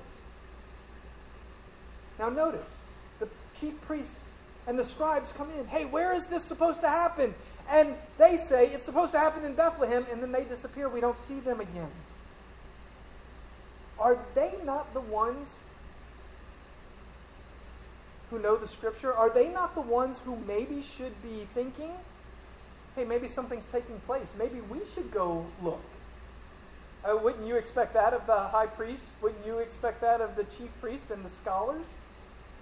Now, 2.19 2.29
notice 2.29 2.85
the 3.19 3.27
chief 3.59 3.79
priests 3.81 4.19
and 4.67 4.77
the 4.77 4.83
scribes 4.83 5.31
come 5.31 5.49
in. 5.51 5.65
Hey, 5.67 5.85
where 5.85 6.13
is 6.13 6.25
this 6.25 6.43
supposed 6.43 6.81
to 6.81 6.89
happen? 6.89 7.33
And 7.69 7.95
they 8.17 8.37
say 8.37 8.67
it's 8.67 8.83
supposed 8.83 9.13
to 9.13 9.19
happen 9.19 9.45
in 9.45 9.53
Bethlehem, 9.53 10.05
and 10.11 10.21
then 10.21 10.31
they 10.31 10.43
disappear. 10.43 10.89
We 10.89 10.99
don't 10.99 11.17
see 11.17 11.39
them 11.39 11.61
again. 11.61 11.91
Are 13.97 14.19
they 14.35 14.53
not 14.65 14.93
the 14.93 14.99
ones 14.99 15.66
who 18.29 18.39
know 18.39 18.55
the 18.55 18.67
scripture? 18.67 19.13
Are 19.13 19.29
they 19.29 19.49
not 19.49 19.75
the 19.75 19.81
ones 19.81 20.19
who 20.19 20.35
maybe 20.35 20.81
should 20.81 21.21
be 21.21 21.45
thinking, 21.53 21.91
hey, 22.95 23.05
maybe 23.05 23.27
something's 23.27 23.67
taking 23.67 23.99
place? 24.01 24.33
Maybe 24.37 24.59
we 24.59 24.85
should 24.85 25.11
go 25.11 25.45
look. 25.61 25.81
Uh, 27.05 27.15
wouldn't 27.15 27.47
you 27.47 27.55
expect 27.55 27.93
that 27.93 28.13
of 28.13 28.27
the 28.27 28.35
high 28.35 28.65
priest? 28.65 29.11
Wouldn't 29.21 29.45
you 29.45 29.59
expect 29.59 30.01
that 30.01 30.19
of 30.19 30.35
the 30.35 30.43
chief 30.43 30.69
priest 30.81 31.09
and 31.09 31.23
the 31.23 31.29
scholars? 31.29 31.85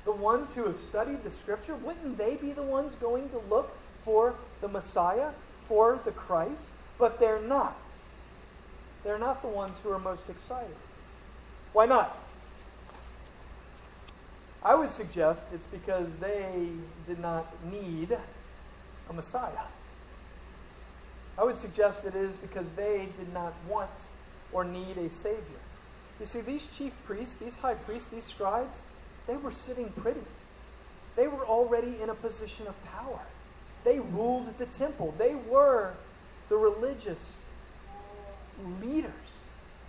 The 0.04 0.12
ones 0.12 0.54
who 0.54 0.66
have 0.66 0.78
studied 0.78 1.24
the 1.24 1.32
scripture, 1.32 1.74
wouldn't 1.74 2.18
they 2.18 2.36
be 2.36 2.52
the 2.52 2.62
ones 2.62 2.96
going 2.96 3.30
to 3.30 3.40
look 3.40 3.76
for 4.00 4.36
the 4.62 4.68
Messiah, 4.68 5.32
for 5.64 6.00
the 6.04 6.12
Christ? 6.12 6.72
But 7.00 7.20
they're 7.20 7.42
not. 7.42 7.80
They're 9.04 9.18
not 9.18 9.42
the 9.42 9.48
ones 9.48 9.80
who 9.80 9.92
are 9.92 10.00
most 10.00 10.30
excited. 10.30 10.76
Why 11.74 11.88
not? 11.88 12.24
I 14.66 14.74
would 14.74 14.90
suggest 14.90 15.54
it's 15.54 15.68
because 15.68 16.16
they 16.16 16.70
did 17.06 17.20
not 17.20 17.54
need 17.72 18.18
a 19.08 19.14
Messiah. 19.14 19.68
I 21.38 21.44
would 21.44 21.58
suggest 21.58 22.04
that 22.04 22.16
it 22.16 22.24
is 22.24 22.36
because 22.36 22.72
they 22.72 23.08
did 23.16 23.32
not 23.32 23.54
want 23.70 24.08
or 24.52 24.64
need 24.64 24.98
a 24.98 25.08
Savior. 25.08 25.62
You 26.20 26.26
see, 26.26 26.42
these 26.42 26.66
chief 26.76 26.96
priests, 27.04 27.36
these 27.36 27.58
high 27.58 27.76
priests, 27.76 28.10
these 28.10 28.24
scribes, 28.24 28.84
they 29.28 29.38
were 29.38 29.52
sitting 29.52 29.90
pretty. 29.90 30.26
They 31.16 31.28
were 31.28 31.46
already 31.46 32.02
in 32.02 32.10
a 32.10 32.16
position 32.16 32.66
of 32.66 32.84
power. 32.86 33.22
They 33.84 34.00
ruled 34.00 34.58
the 34.58 34.66
temple. 34.66 35.14
They 35.20 35.36
were 35.36 35.94
the 36.50 36.58
religious 36.58 37.44
leaders. 38.82 39.45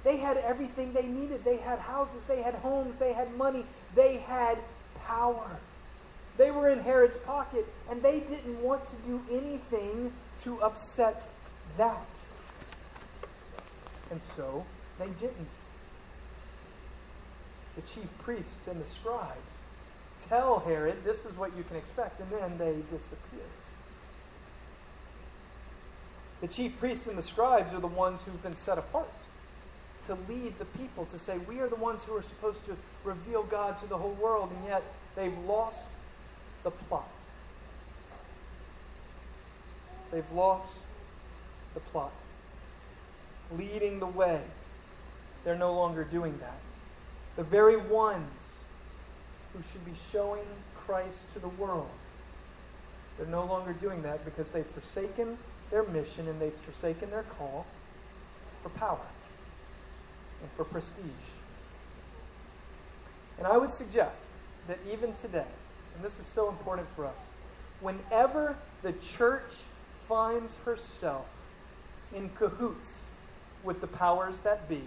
They 0.07 0.19
had 0.19 0.37
everything 0.37 0.93
they 0.93 1.09
needed. 1.09 1.43
They 1.43 1.57
had 1.57 1.81
houses, 1.81 2.27
they 2.27 2.41
had 2.41 2.55
homes, 2.55 2.97
they 2.97 3.13
had 3.13 3.37
money, 3.37 3.65
they 3.97 4.19
had 4.19 4.57
power. 5.05 5.59
They 6.37 6.53
were 6.53 6.71
in 6.71 6.79
Herod's 6.79 7.17
pocket, 7.17 7.67
and 7.91 8.01
they 8.01 8.21
didn't 8.21 8.63
want 8.63 8.87
to 8.87 8.97
do 9.05 9.21
anything 9.29 10.13
to 10.43 10.63
upset 10.63 11.27
that. 11.77 12.21
And 14.13 14.23
so 14.23 14.65
they 15.01 15.09
didn't. 15.09 15.49
The 17.75 17.83
chief 17.83 18.09
priests 18.21 18.69
and 18.69 18.81
the 18.81 18.87
scribes 18.87 19.63
tell 20.21 20.61
Herod, 20.61 21.03
this 21.03 21.25
is 21.25 21.37
what 21.37 21.57
you 21.57 21.65
can 21.65 21.77
expect, 21.77 22.21
and 22.21 22.31
then 22.31 22.59
they 22.59 22.77
disappear. 22.93 23.49
The 26.41 26.47
chief 26.47 26.79
priests 26.79 27.09
and 27.09 27.19
the 27.19 27.23
scribes 27.23 27.75
are 27.75 27.81
the 27.81 27.89
ones 27.89 28.23
who've 28.23 28.41
been 28.41 28.55
set 28.55 28.79
apart 28.79 29.11
to 30.07 30.17
lead 30.29 30.59
the 30.59 30.65
people, 30.65 31.05
to 31.07 31.19
say, 31.19 31.39
we 31.39 31.61
are 31.61 31.69
the 31.69 31.77
ones 31.77 32.05
who 32.05 32.17
are 32.17 32.23
supposed 32.23 32.65
to 32.67 32.77
reveal 33.05 33.43
God 33.43 33.79
to 33.79 33.87
the 33.87 33.99
whole 33.99 34.13
world, 34.13 34.51
and 34.51 34.65
yet 34.67 34.83
they've 35.15 35.37
lost 35.41 35.89
the 36.63 36.71
plot. 36.71 37.11
They've 40.11 40.33
lost 40.33 40.79
the 41.75 41.81
plot 41.81 42.13
leading 43.57 44.01
the 44.01 44.07
way. 44.07 44.43
They're 45.45 45.57
no 45.57 45.75
longer 45.75 46.05
doing 46.05 46.39
that. 46.39 46.61
The 47.37 47.45
very 47.45 47.77
ones 47.77 48.65
who 49.53 49.63
should 49.63 49.85
be 49.85 49.95
showing 49.95 50.47
Christ 50.77 51.31
to 51.35 51.39
the 51.39 51.49
world, 51.49 51.91
they're 53.17 53.27
no 53.27 53.45
longer 53.45 53.73
doing 53.73 54.03
that 54.03 54.25
because 54.25 54.51
they've 54.51 54.67
forsaken 54.67 55.39
their 55.71 55.85
mission 55.85 56.29
and 56.29 56.41
they've 56.41 56.53
forsaken 56.53 57.11
their 57.11 57.23
call 57.23 57.67
for 58.63 58.69
power 58.71 58.99
and 60.43 60.51
for 60.53 60.65
prestige. 60.65 61.05
And 63.39 63.47
I 63.47 63.57
would 63.57 63.73
suggest 63.73 64.31
that 64.69 64.79
even 64.93 65.13
today, 65.13 65.47
and 65.95 66.05
this 66.05 66.19
is 66.19 66.27
so 66.27 66.49
important 66.49 66.89
for 66.95 67.07
us, 67.07 67.19
whenever 67.81 68.57
the 68.83 68.93
church 68.93 69.53
finds 69.97 70.57
herself 70.59 71.47
in 72.15 72.31
cahoots 72.31 73.11
with 73.63 73.81
the 73.81 73.87
powers 73.87 74.41
that 74.41 74.69
be, 74.69 74.83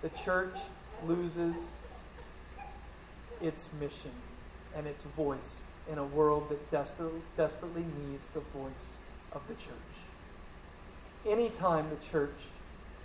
the 0.00 0.08
church 0.08 0.56
loses 1.06 1.78
its 3.40 3.68
mission 3.78 4.12
and 4.74 4.86
its 4.86 5.02
voice 5.02 5.62
in 5.90 5.98
a 5.98 6.04
world 6.04 6.48
that 6.48 6.70
desperately, 6.70 7.20
desperately 7.36 7.84
needs 7.98 8.30
the 8.30 8.40
voice 8.40 8.98
of 9.32 9.46
the 9.48 9.54
church. 9.54 9.72
Anytime 11.26 11.90
the 11.90 11.96
church 11.96 12.30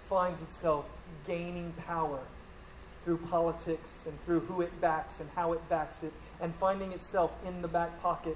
finds 0.08 0.42
itself 0.42 1.02
gaining 1.26 1.74
power 1.86 2.20
through 3.04 3.18
politics 3.18 4.06
and 4.08 4.20
through 4.22 4.42
who 4.42 4.62
it 4.62 4.82
backs 4.82 5.20
and 5.20 5.30
how 5.36 5.54
it 5.54 5.70
backs 5.70 6.04
it, 6.04 6.12
and 6.42 6.54
finding 6.56 6.92
itself 6.92 7.34
in 7.46 7.62
the 7.62 7.68
back 7.68 8.02
pocket 8.02 8.36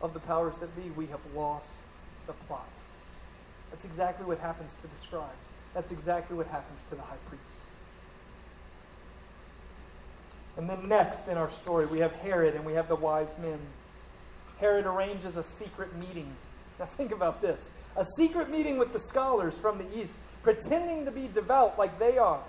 of 0.00 0.14
the 0.14 0.20
powers 0.20 0.58
that 0.58 0.74
be, 0.76 0.90
we 0.90 1.06
have 1.06 1.20
lost 1.34 1.80
the 2.26 2.32
plot. 2.32 2.68
That's 3.70 3.84
exactly 3.84 4.24
what 4.24 4.38
happens 4.38 4.74
to 4.74 4.86
the 4.86 4.96
scribes. 4.96 5.52
That's 5.74 5.92
exactly 5.92 6.36
what 6.36 6.46
happens 6.46 6.84
to 6.90 6.94
the 6.94 7.02
high 7.02 7.16
priests. 7.28 7.70
And 10.56 10.68
then 10.68 10.88
next 10.88 11.28
in 11.28 11.36
our 11.36 11.50
story, 11.50 11.86
we 11.86 12.00
have 12.00 12.12
Herod 12.12 12.54
and 12.54 12.64
we 12.64 12.74
have 12.74 12.88
the 12.88 12.96
wise 12.96 13.36
men. 13.38 13.60
Herod 14.58 14.86
arranges 14.86 15.36
a 15.36 15.44
secret 15.44 15.94
meeting. 15.96 16.34
Now, 16.78 16.86
think 16.86 17.12
about 17.12 17.42
this 17.42 17.70
a 17.96 18.04
secret 18.16 18.50
meeting 18.50 18.78
with 18.78 18.92
the 18.92 19.00
scholars 19.00 19.58
from 19.58 19.78
the 19.78 19.98
east, 19.98 20.16
pretending 20.42 21.04
to 21.04 21.10
be 21.10 21.28
devout 21.32 21.78
like 21.78 21.98
they 21.98 22.18
are. 22.18 22.42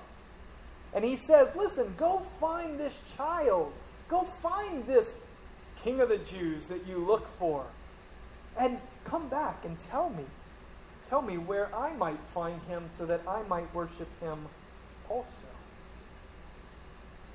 And 0.93 1.03
he 1.03 1.15
says, 1.15 1.55
Listen, 1.55 1.93
go 1.97 2.19
find 2.39 2.79
this 2.79 2.99
child. 3.15 3.73
Go 4.07 4.23
find 4.23 4.85
this 4.85 5.17
king 5.83 6.01
of 6.01 6.09
the 6.09 6.17
Jews 6.17 6.67
that 6.67 6.87
you 6.87 6.97
look 6.97 7.27
for. 7.27 7.65
And 8.59 8.79
come 9.05 9.29
back 9.29 9.63
and 9.65 9.77
tell 9.77 10.09
me 10.09 10.25
Tell 11.03 11.21
me 11.21 11.37
where 11.37 11.73
I 11.73 11.93
might 11.93 12.19
find 12.33 12.61
him 12.63 12.85
so 12.97 13.05
that 13.05 13.21
I 13.27 13.43
might 13.43 13.73
worship 13.73 14.07
him 14.21 14.47
also. 15.07 15.27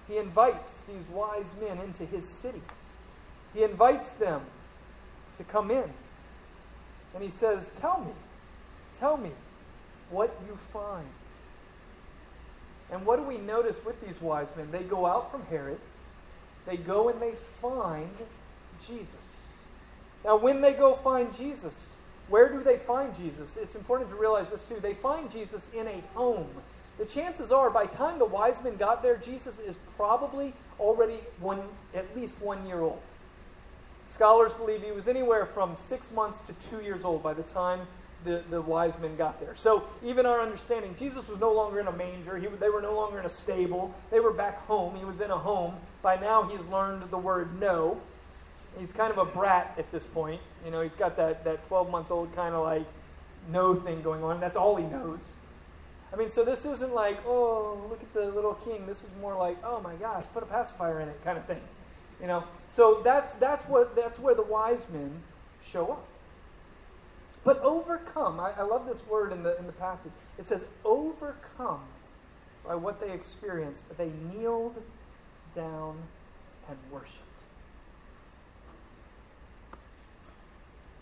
He 0.07 0.19
invites 0.19 0.83
these 0.83 1.09
wise 1.09 1.55
men 1.59 1.79
into 1.79 2.05
his 2.05 2.29
city. 2.29 2.61
He 3.55 3.63
invites 3.63 4.11
them 4.11 4.43
to 5.37 5.45
come 5.45 5.71
in. 5.71 5.91
And 7.15 7.23
he 7.23 7.31
says, 7.31 7.71
Tell 7.75 8.01
me, 8.01 8.13
tell 8.93 9.17
me 9.17 9.31
what 10.11 10.37
you 10.49 10.57
find. 10.57 11.07
And 12.91 13.07
what 13.07 13.17
do 13.17 13.23
we 13.23 13.39
notice 13.39 13.85
with 13.85 14.05
these 14.05 14.21
wise 14.21 14.53
men? 14.57 14.71
They 14.71 14.83
go 14.83 15.07
out 15.07 15.31
from 15.31 15.47
Herod, 15.47 15.81
they 16.67 16.77
go 16.77 17.09
and 17.09 17.21
they 17.21 17.33
find 17.33 18.11
Jesus. 18.87 19.41
Now, 20.25 20.37
when 20.37 20.63
they 20.63 20.73
go 20.73 20.95
find 20.95 21.35
Jesus, 21.35 21.95
where 22.29 22.51
do 22.51 22.63
they 22.63 22.79
find 22.79 23.15
Jesus? 23.15 23.57
It's 23.57 23.77
important 23.77 24.11
to 24.11 24.17
realize 24.17 24.51
this 24.51 24.65
too. 24.65 24.79
They 24.81 24.95
find 24.95 25.31
Jesus 25.31 25.71
in 25.75 25.87
a 25.87 26.03
home. 26.15 26.49
The 26.97 27.05
chances 27.05 27.53
are, 27.53 27.71
by 27.71 27.87
time 27.87 28.19
the 28.19 28.25
wise 28.25 28.63
men 28.63 28.77
got 28.77 29.03
there, 29.03 29.17
Jesus 29.17 29.59
is 29.59 29.81
probably 29.97 30.55
already 30.79 31.19
one, 31.41 31.61
at 31.93 32.17
least 32.17 32.41
one 32.41 32.67
year 32.67 32.81
old. 32.81 33.01
Scholars 34.07 34.53
believe 34.55 34.83
he 34.83 34.93
was 34.93 35.09
anywhere 35.09 35.47
from 35.47 35.75
six 35.75 36.11
months 36.13 36.41
to 36.41 36.53
two 36.53 36.83
years 36.83 37.05
old 37.05 37.23
by 37.23 37.35
the 37.35 37.43
time 37.43 37.87
the, 38.25 38.43
the 38.51 38.61
wise 38.61 38.99
men 38.99 39.17
got 39.17 39.41
there. 39.41 39.55
So, 39.55 39.85
even 40.03 40.27
our 40.27 40.41
understanding, 40.41 40.95
Jesus 40.99 41.29
was 41.29 41.39
no 41.39 41.53
longer 41.53 41.81
in 41.81 41.87
a 41.87 41.93
manger. 41.93 42.39
He, 42.39 42.47
they 42.47 42.71
were 42.71 42.83
no 42.83 42.95
longer 42.95 43.21
in 43.21 43.27
a 43.27 43.31
stable. 43.31 43.95
They 44.11 44.21
were 44.21 44.33
back 44.33 44.67
home. 44.67 44.97
He 44.97 45.05
was 45.05 45.21
in 45.21 45.31
a 45.31 45.39
home. 45.39 45.75
By 46.03 46.17
now, 46.17 46.45
he's 46.45 46.67
learned 46.67 47.11
the 47.11 47.19
word 47.19 47.61
no. 47.61 48.01
He's 48.79 48.93
kind 48.93 49.13
of 49.13 49.19
a 49.19 49.25
brat 49.25 49.75
at 49.79 49.93
this 49.93 50.07
point. 50.07 50.41
You 50.65 50.71
know, 50.71 50.81
he's 50.81 50.97
got 50.97 51.17
that, 51.17 51.45
that 51.45 51.67
12 51.69 51.91
month 51.91 52.11
old 52.11 52.35
kind 52.35 52.55
of 52.55 52.65
like 52.65 52.87
no 53.51 53.75
thing 53.75 54.03
going 54.03 54.25
on. 54.25 54.41
That's 54.41 54.57
all 54.57 54.77
he 54.77 54.85
knows. 54.85 55.21
I 56.13 56.17
mean, 56.17 56.29
so 56.29 56.45
this 56.45 56.65
isn't 56.65 56.95
like, 56.95 57.21
oh, 57.27 57.87
look 57.91 58.03
at 58.03 58.13
the 58.13 58.31
little 58.31 58.55
king. 58.55 58.87
This 58.87 59.05
is 59.05 59.13
more 59.21 59.37
like, 59.37 59.59
oh 59.65 59.81
my 59.81 59.95
gosh, 59.97 60.25
put 60.33 60.43
a 60.43 60.47
pacifier 60.47 61.01
in 61.01 61.09
it 61.09 61.23
kind 61.25 61.37
of 61.37 61.45
thing. 61.45 61.61
You 62.25 62.29
know, 62.29 62.45
so 62.69 63.03
that's 63.05 63.33
that's 63.33 63.67
what 63.67 63.95
that's 63.95 64.19
where 64.19 64.35
the 64.35 64.43
wise 64.43 64.89
men 64.89 65.21
show 65.63 65.89
up. 65.89 66.07
But 67.45 67.59
overcome, 67.59 68.41
I, 68.41 68.53
I 68.53 68.63
love 68.63 68.87
this 68.87 69.07
word 69.07 69.31
in 69.31 69.43
the 69.43 69.59
in 69.59 69.67
the 69.67 69.75
passage. 69.75 70.13
It 70.39 70.47
says, 70.47 70.65
overcome 70.87 71.83
by 72.67 72.77
what 72.77 72.99
they 72.99 73.13
experienced, 73.13 73.95
they 73.99 74.11
kneeled 74.33 74.83
down 75.55 75.99
and 76.67 76.79
worshiped. 76.91 77.21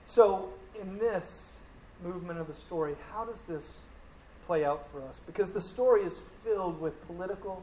So, 0.05 0.49
in 0.81 0.99
this 0.99 1.61
movement 2.03 2.41
of 2.41 2.49
the 2.49 2.55
story, 2.55 2.97
how 3.13 3.25
does 3.25 3.43
this 3.43 3.83
play 4.47 4.65
out 4.65 4.91
for 4.91 5.01
us? 5.03 5.21
Because 5.25 5.53
the 5.53 5.63
story 5.63 6.03
is 6.03 6.21
filled 6.43 6.81
with 6.81 7.07
political 7.07 7.63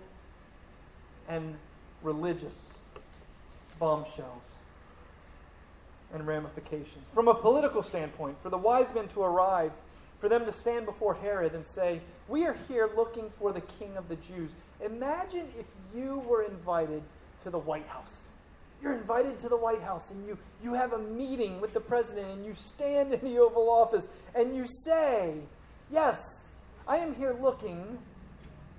and 1.27 1.55
religious 2.01 2.79
bombshells 3.79 4.59
and 6.13 6.25
ramifications. 6.25 7.09
From 7.09 7.27
a 7.27 7.35
political 7.35 7.81
standpoint, 7.83 8.41
for 8.41 8.49
the 8.49 8.57
wise 8.57 8.93
men 8.93 9.07
to 9.09 9.21
arrive, 9.21 9.71
for 10.17 10.27
them 10.27 10.45
to 10.45 10.51
stand 10.51 10.85
before 10.85 11.13
Herod 11.15 11.53
and 11.53 11.65
say, 11.65 12.01
We 12.27 12.45
are 12.45 12.57
here 12.67 12.89
looking 12.95 13.29
for 13.29 13.53
the 13.53 13.61
king 13.61 13.95
of 13.97 14.09
the 14.09 14.15
Jews. 14.17 14.55
Imagine 14.83 15.47
if 15.57 15.65
you 15.95 16.19
were 16.19 16.43
invited 16.43 17.03
to 17.43 17.49
the 17.49 17.59
White 17.59 17.87
House. 17.87 18.29
You're 18.81 18.97
invited 18.97 19.39
to 19.39 19.49
the 19.49 19.57
White 19.57 19.81
House 19.81 20.11
and 20.11 20.25
you, 20.25 20.37
you 20.63 20.73
have 20.73 20.93
a 20.93 20.99
meeting 20.99 21.59
with 21.59 21.73
the 21.73 21.81
president 21.81 22.31
and 22.31 22.45
you 22.45 22.53
stand 22.53 23.13
in 23.13 23.21
the 23.21 23.39
Oval 23.39 23.69
Office 23.69 24.07
and 24.35 24.55
you 24.55 24.65
say, 24.85 25.39
Yes, 25.91 26.19
I 26.87 26.97
am 26.97 27.15
here 27.15 27.35
looking 27.39 27.99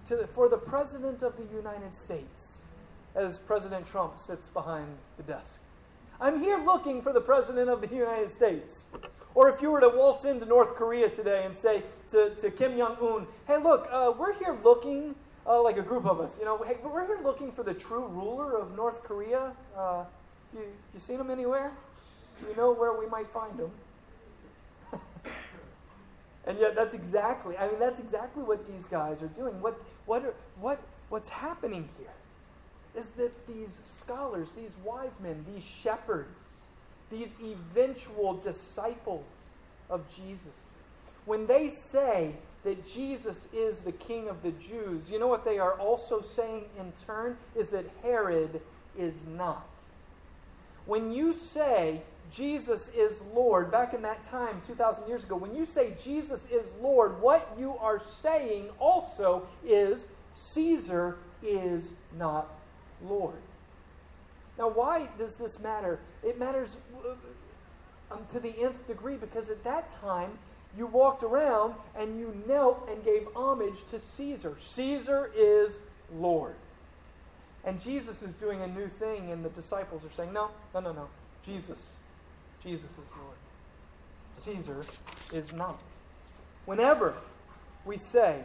to 0.06 0.16
the, 0.16 0.26
for 0.26 0.48
the 0.48 0.58
President 0.58 1.22
of 1.22 1.36
the 1.36 1.54
United 1.54 1.94
States 1.94 2.69
as 3.14 3.38
President 3.38 3.86
Trump 3.86 4.18
sits 4.18 4.48
behind 4.48 4.98
the 5.16 5.22
desk. 5.22 5.60
I'm 6.20 6.40
here 6.40 6.58
looking 6.58 7.00
for 7.00 7.12
the 7.12 7.20
President 7.20 7.70
of 7.70 7.80
the 7.80 7.94
United 7.94 8.28
States. 8.28 8.88
Or 9.34 9.48
if 9.48 9.62
you 9.62 9.70
were 9.70 9.80
to 9.80 9.88
waltz 9.88 10.24
into 10.24 10.44
North 10.44 10.74
Korea 10.74 11.08
today 11.08 11.44
and 11.44 11.54
say 11.54 11.82
to, 12.08 12.34
to 12.36 12.50
Kim 12.50 12.76
Jong 12.76 12.96
un, 13.00 13.26
hey, 13.46 13.56
look, 13.56 13.88
uh, 13.90 14.12
we're 14.18 14.38
here 14.38 14.58
looking, 14.62 15.14
uh, 15.46 15.62
like 15.62 15.78
a 15.78 15.82
group 15.82 16.04
of 16.04 16.20
us, 16.20 16.38
you 16.38 16.44
know, 16.44 16.62
hey, 16.62 16.76
we're 16.84 17.06
here 17.06 17.20
looking 17.22 17.50
for 17.50 17.62
the 17.62 17.72
true 17.72 18.06
ruler 18.06 18.58
of 18.58 18.76
North 18.76 19.02
Korea. 19.02 19.52
Uh, 19.76 20.04
you, 20.52 20.60
you 20.92 21.00
seen 21.00 21.18
him 21.18 21.30
anywhere? 21.30 21.72
Do 22.38 22.46
you 22.46 22.56
know 22.56 22.72
where 22.74 22.92
we 22.92 23.06
might 23.06 23.28
find 23.28 23.58
him? 23.58 23.70
and 26.46 26.58
yet, 26.58 26.74
that's 26.74 26.92
exactly, 26.92 27.56
I 27.56 27.68
mean, 27.68 27.78
that's 27.78 28.00
exactly 28.00 28.42
what 28.42 28.66
these 28.66 28.86
guys 28.86 29.22
are 29.22 29.28
doing. 29.28 29.60
What, 29.62 29.80
what, 30.04 30.24
are, 30.24 30.34
what, 30.60 30.80
what's 31.08 31.30
happening 31.30 31.88
here? 31.98 32.12
Is 32.96 33.10
that 33.12 33.46
these 33.46 33.80
scholars, 33.84 34.52
these 34.52 34.76
wise 34.84 35.18
men, 35.20 35.44
these 35.54 35.64
shepherds, 35.64 36.28
these 37.10 37.36
eventual 37.42 38.34
disciples 38.34 39.24
of 39.88 40.04
Jesus, 40.14 40.68
when 41.26 41.46
they 41.46 41.68
say 41.68 42.34
that 42.64 42.86
Jesus 42.86 43.48
is 43.52 43.80
the 43.80 43.92
king 43.92 44.28
of 44.28 44.42
the 44.42 44.52
Jews, 44.52 45.10
you 45.10 45.18
know 45.18 45.28
what 45.28 45.44
they 45.44 45.58
are 45.58 45.74
also 45.74 46.20
saying 46.20 46.64
in 46.78 46.92
turn? 47.06 47.36
Is 47.56 47.68
that 47.68 47.86
Herod 48.02 48.60
is 48.98 49.26
not. 49.26 49.68
When 50.86 51.12
you 51.12 51.32
say 51.32 52.02
Jesus 52.30 52.90
is 52.90 53.22
Lord, 53.34 53.70
back 53.70 53.94
in 53.94 54.02
that 54.02 54.22
time, 54.22 54.60
2,000 54.66 55.08
years 55.08 55.24
ago, 55.24 55.36
when 55.36 55.54
you 55.54 55.64
say 55.64 55.94
Jesus 56.02 56.46
is 56.50 56.76
Lord, 56.80 57.20
what 57.20 57.56
you 57.58 57.76
are 57.78 57.98
saying 57.98 58.68
also 58.78 59.46
is 59.64 60.06
Caesar 60.32 61.16
is 61.42 61.92
not 62.16 62.56
Lord. 63.04 63.40
Now, 64.58 64.68
why 64.68 65.08
does 65.18 65.34
this 65.34 65.58
matter? 65.60 66.00
It 66.22 66.38
matters 66.38 66.76
uh, 67.04 68.14
um, 68.14 68.26
to 68.28 68.40
the 68.40 68.54
nth 68.62 68.86
degree 68.86 69.16
because 69.16 69.48
at 69.48 69.64
that 69.64 69.90
time 69.90 70.32
you 70.76 70.86
walked 70.86 71.22
around 71.22 71.74
and 71.96 72.18
you 72.18 72.42
knelt 72.46 72.88
and 72.88 73.02
gave 73.04 73.26
homage 73.34 73.84
to 73.84 73.98
Caesar. 73.98 74.54
Caesar 74.58 75.30
is 75.34 75.80
Lord. 76.14 76.56
And 77.64 77.80
Jesus 77.80 78.22
is 78.22 78.34
doing 78.34 78.62
a 78.62 78.66
new 78.66 78.86
thing, 78.86 79.30
and 79.30 79.44
the 79.44 79.50
disciples 79.50 80.04
are 80.04 80.10
saying, 80.10 80.32
No, 80.32 80.50
no, 80.72 80.80
no, 80.80 80.92
no. 80.92 81.08
Jesus. 81.42 81.96
Jesus 82.62 82.92
is 82.98 83.12
Lord. 83.12 83.36
Caesar 84.32 84.84
is 85.32 85.52
not. 85.52 85.80
Whenever 86.66 87.14
we 87.84 87.96
say 87.96 88.42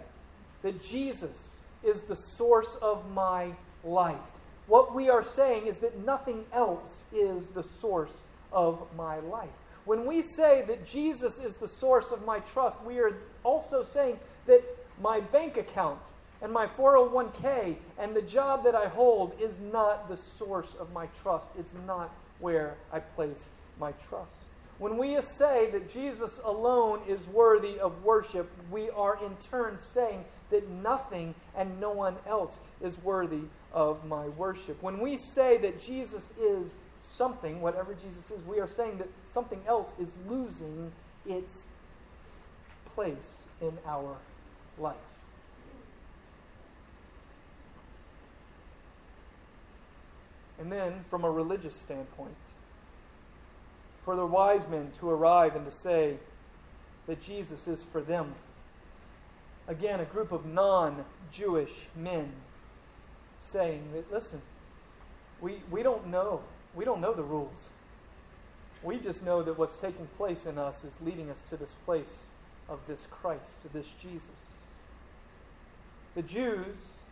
that 0.62 0.82
Jesus 0.82 1.62
is 1.84 2.04
the 2.04 2.16
source 2.16 2.76
of 2.82 3.10
my 3.12 3.54
life, 3.84 4.32
what 4.68 4.96
we 4.96 5.10
are 5.10 5.24
saying 5.24 5.68
is 5.68 5.80
that 5.80 6.06
nothing 6.06 6.46
else 6.52 7.08
is 7.14 7.50
the 7.50 7.64
source 7.64 8.22
of 8.52 8.86
my 8.96 9.20
life. 9.20 9.50
When 9.86 10.06
we 10.06 10.22
say 10.22 10.64
that 10.68 10.86
Jesus 10.86 11.40
is 11.40 11.58
the 11.58 11.68
source 11.68 12.12
of 12.12 12.26
my 12.26 12.40
trust, 12.40 12.84
we 12.84 13.00
are 13.00 13.16
also 13.44 13.84
saying 13.84 14.20
that 14.48 14.64
my 15.00 15.20
bank 15.20 15.58
account 15.58 16.02
and 16.42 16.52
my 16.52 16.66
401k 16.66 17.76
and 18.00 18.16
the 18.16 18.22
job 18.22 18.64
that 18.64 18.76
I 18.76 18.88
hold 18.88 19.40
is 19.40 19.60
not 19.60 20.08
the 20.08 20.18
source 20.18 20.74
of 20.76 20.92
my 20.92 21.06
trust. 21.22 21.52
It's 21.58 21.76
not 21.86 22.12
where 22.40 22.78
I 22.92 23.00
place 23.00 23.50
my 23.80 23.92
trust. 23.92 24.38
When 24.78 24.98
we 24.98 25.20
say 25.22 25.70
that 25.72 25.90
Jesus 25.90 26.42
alone 26.44 27.00
is 27.08 27.30
worthy 27.30 27.80
of 27.80 28.04
worship, 28.04 28.52
we 28.70 28.90
are 28.90 29.18
in 29.24 29.38
turn 29.38 29.80
saying 29.80 30.26
that 30.50 30.68
nothing 30.70 31.34
and 31.56 31.80
no 31.80 31.92
one 31.92 32.16
else 32.28 32.60
is 32.82 33.02
worthy 33.02 33.44
of 33.76 34.06
my 34.06 34.30
worship. 34.30 34.82
When 34.82 35.00
we 35.00 35.18
say 35.18 35.58
that 35.58 35.80
Jesus 35.80 36.32
is 36.40 36.78
something, 36.98 37.62
whatever 37.62 37.94
Jesus 37.94 38.32
is, 38.32 38.44
we 38.46 38.60
are 38.60 38.68
saying 38.68 38.98
that 39.00 39.10
something 39.24 39.62
else 39.68 39.94
is 40.00 40.18
losing 40.28 40.94
its 41.26 41.68
place 42.86 43.46
in 43.62 43.78
our 43.86 44.18
life. 44.80 44.96
And 50.58 50.72
then, 50.72 51.04
from 51.10 51.26
a 51.26 51.30
religious 51.30 51.76
standpoint, 51.76 52.36
for 54.04 54.16
the 54.16 54.26
wise 54.26 54.70
men 54.70 54.92
to 55.00 55.10
arrive 55.10 55.56
and 55.56 55.66
to 55.66 55.72
say 55.72 56.20
that 57.08 57.20
Jesus 57.20 57.68
is 57.68 57.84
for 57.84 58.02
them. 58.02 58.36
Again, 59.68 60.00
a 60.00 60.06
group 60.06 60.32
of 60.32 60.46
non 60.46 61.04
Jewish 61.30 61.88
men 61.94 62.32
saying 63.40 63.90
that, 63.94 64.12
listen, 64.12 64.42
we, 65.42 65.58
we 65.70 65.84
don't 65.84 66.08
know. 66.08 66.42
We 66.74 66.86
don't 66.86 67.02
know 67.02 67.14
the 67.14 67.24
rules. 67.24 67.70
We 68.84 69.00
just 69.00 69.24
know 69.24 69.42
that 69.42 69.58
what's 69.58 69.78
taking 69.78 70.08
place 70.08 70.46
in 70.46 70.58
us 70.58 70.84
is 70.84 71.02
leading 71.02 71.30
us 71.30 71.44
to 71.44 71.58
this 71.58 71.76
place 71.86 72.30
of 72.68 72.80
this 72.88 73.08
Christ, 73.08 73.62
to 73.62 73.70
this 73.72 73.92
Jesus. 73.92 74.64
The 76.16 76.22
Jews 76.22 77.04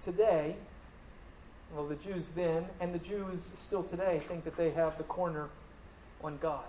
today 0.00 0.56
well, 1.74 1.86
the 1.86 1.96
Jews 1.96 2.30
then 2.30 2.66
and 2.80 2.94
the 2.94 2.98
Jews 2.98 3.50
still 3.54 3.82
today 3.82 4.18
think 4.18 4.44
that 4.44 4.56
they 4.56 4.70
have 4.70 4.96
the 4.96 5.04
corner 5.04 5.48
on 6.22 6.38
God 6.38 6.64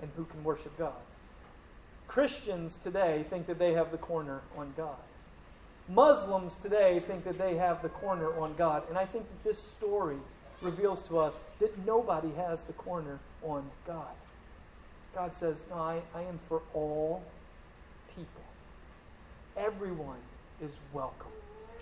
and 0.00 0.10
who 0.16 0.24
can 0.24 0.42
worship 0.42 0.76
God. 0.78 0.94
Christians 2.08 2.76
today 2.76 3.24
think 3.28 3.46
that 3.46 3.58
they 3.58 3.74
have 3.74 3.90
the 3.90 3.98
corner 3.98 4.40
on 4.56 4.72
God. 4.76 4.96
Muslims 5.88 6.56
today 6.56 7.00
think 7.00 7.24
that 7.24 7.38
they 7.38 7.56
have 7.56 7.82
the 7.82 7.88
corner 7.88 8.38
on 8.40 8.54
God. 8.54 8.84
And 8.88 8.96
I 8.96 9.04
think 9.04 9.28
that 9.28 9.44
this 9.44 9.58
story 9.58 10.18
reveals 10.60 11.02
to 11.02 11.18
us 11.18 11.40
that 11.58 11.84
nobody 11.86 12.32
has 12.32 12.64
the 12.64 12.72
corner 12.72 13.18
on 13.42 13.70
God. 13.86 14.14
God 15.14 15.32
says, 15.32 15.66
No, 15.70 15.76
I, 15.76 16.02
I 16.14 16.22
am 16.22 16.38
for 16.48 16.62
all 16.72 17.22
people. 18.16 18.42
Everyone 19.56 20.20
is 20.60 20.80
welcome. 20.92 21.32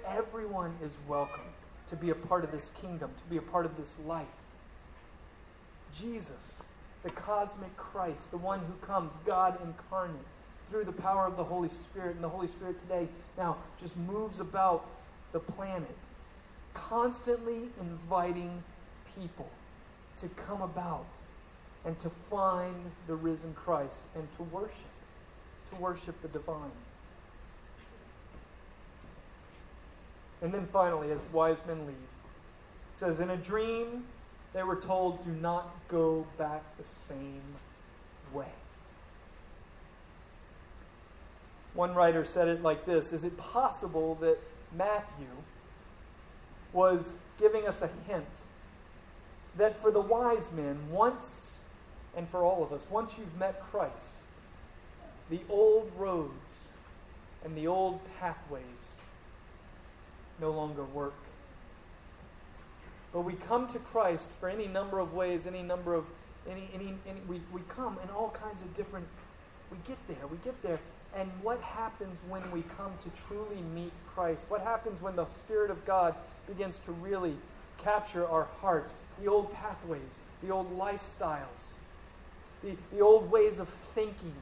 Everyone 0.07 0.75
is 0.83 0.99
welcome 1.07 1.53
to 1.87 1.97
be 1.97 2.11
a 2.11 2.15
part 2.15 2.45
of 2.45 2.53
this 2.53 2.73
kingdom, 2.81 3.11
to 3.17 3.25
be 3.31 3.37
a 3.37 3.43
part 3.43 3.67
of 3.67 3.77
this 3.77 3.99
life. 4.07 4.27
Jesus, 5.93 6.65
the 7.03 7.11
cosmic 7.11 7.77
Christ, 7.77 8.31
the 8.31 8.39
one 8.39 8.61
who 8.61 8.87
comes, 8.87 9.13
God 9.25 9.59
incarnate, 9.63 10.17
through 10.71 10.85
the 10.85 10.93
power 10.93 11.27
of 11.27 11.37
the 11.37 11.45
Holy 11.45 11.69
Spirit. 11.69 12.15
And 12.15 12.25
the 12.25 12.29
Holy 12.29 12.49
Spirit 12.49 12.79
today 12.79 13.09
now 13.37 13.59
just 13.79 13.97
moves 13.97 14.41
about 14.41 14.87
the 15.33 15.41
planet, 15.41 15.97
constantly 16.73 17.69
inviting 17.81 18.63
people 19.17 19.51
to 20.17 20.29
come 20.29 20.63
about 20.63 21.07
and 21.85 21.99
to 21.99 22.11
find 22.11 22.93
the 23.07 23.15
risen 23.15 23.55
Christ 23.55 24.03
and 24.15 24.29
to 24.37 24.43
worship, 24.45 24.75
to 25.71 25.77
worship 25.77 26.21
the 26.21 26.29
divine. 26.29 26.73
And 30.43 30.55
then 30.55 30.67
finally, 30.67 31.11
as 31.11 31.25
wise 31.33 31.63
men 31.67 31.87
leave, 31.87 31.97
says, 32.93 33.21
In 33.21 33.31
a 33.31 33.37
dream, 33.37 34.05
they 34.53 34.63
were 34.63 34.77
told, 34.77 35.23
Do 35.23 35.31
not 35.31 35.71
go 35.89 36.27
back 36.39 36.63
the 36.79 36.85
same 36.85 37.43
way. 38.33 38.53
One 41.75 41.95
writer 41.95 42.25
said 42.25 42.49
it 42.49 42.63
like 42.63 42.85
this 42.87 43.13
Is 43.13 43.25
it 43.25 43.37
possible 43.37 44.17
that 44.17 44.39
Matthew 44.77 45.27
was 46.73 47.15
giving 47.39 47.67
us 47.67 47.83
a 47.83 47.91
hint 48.07 48.45
that 49.57 49.77
for 49.81 49.91
the 49.91 50.01
wise 50.01 50.53
men, 50.53 50.79
once 50.91 51.61
and 52.17 52.29
for 52.29 52.45
all 52.45 52.63
of 52.63 52.73
us, 52.73 52.87
once 52.91 53.19
you've 53.19 53.37
met 53.39 53.61
Christ, 53.63 54.27
the 55.29 55.41
old 55.49 55.93
roads 55.97 56.77
and 57.45 57.57
the 57.57 57.67
old 57.67 58.01
pathways 58.19 58.97
no 60.41 60.51
longer 60.51 60.85
work. 60.85 61.15
But 63.13 63.23
we 63.23 63.35
come 63.35 63.67
to 63.69 63.79
Christ 63.79 64.29
for 64.29 64.49
any 64.49 64.67
number 64.67 64.99
of 64.99 65.15
ways, 65.15 65.47
any 65.47 65.63
number 65.63 65.95
of, 65.95 66.07
any, 66.49 66.69
any, 66.73 66.95
any 67.09 67.21
we, 67.29 67.41
we 67.53 67.63
come 67.69 67.99
in 68.03 68.11
all 68.11 68.31
kinds 68.31 68.63
of 68.63 68.75
different, 68.75 69.07
we 69.71 69.79
get 69.87 69.99
there, 70.07 70.27
we 70.29 70.37
get 70.39 70.63
there. 70.63 70.81
And 71.17 71.31
what 71.43 71.61
happens 71.61 72.23
when 72.29 72.49
we 72.53 72.63
come 72.63 72.93
to 73.03 73.11
truly 73.27 73.63
meet 73.75 73.93
Christ? 74.15 74.45
What 74.49 74.63
happens 74.63 75.03
when 75.03 75.17
the 75.17 75.27
Spirit 75.27 75.71
of 75.71 75.85
God 75.85 76.15
begins 76.47 76.79
to 76.81 76.93
really 76.93 77.37
capture 77.79 78.27
our 78.27 78.45
hearts, 78.61 78.95
the 79.21 79.29
old 79.29 79.53
pathways, 79.53 80.21
the 80.43 80.51
old 80.51 80.77
lifestyles, 80.79 81.73
the, 82.63 82.77
the 82.93 83.01
old 83.01 83.31
ways 83.31 83.59
of 83.59 83.69
thinking 83.69 84.35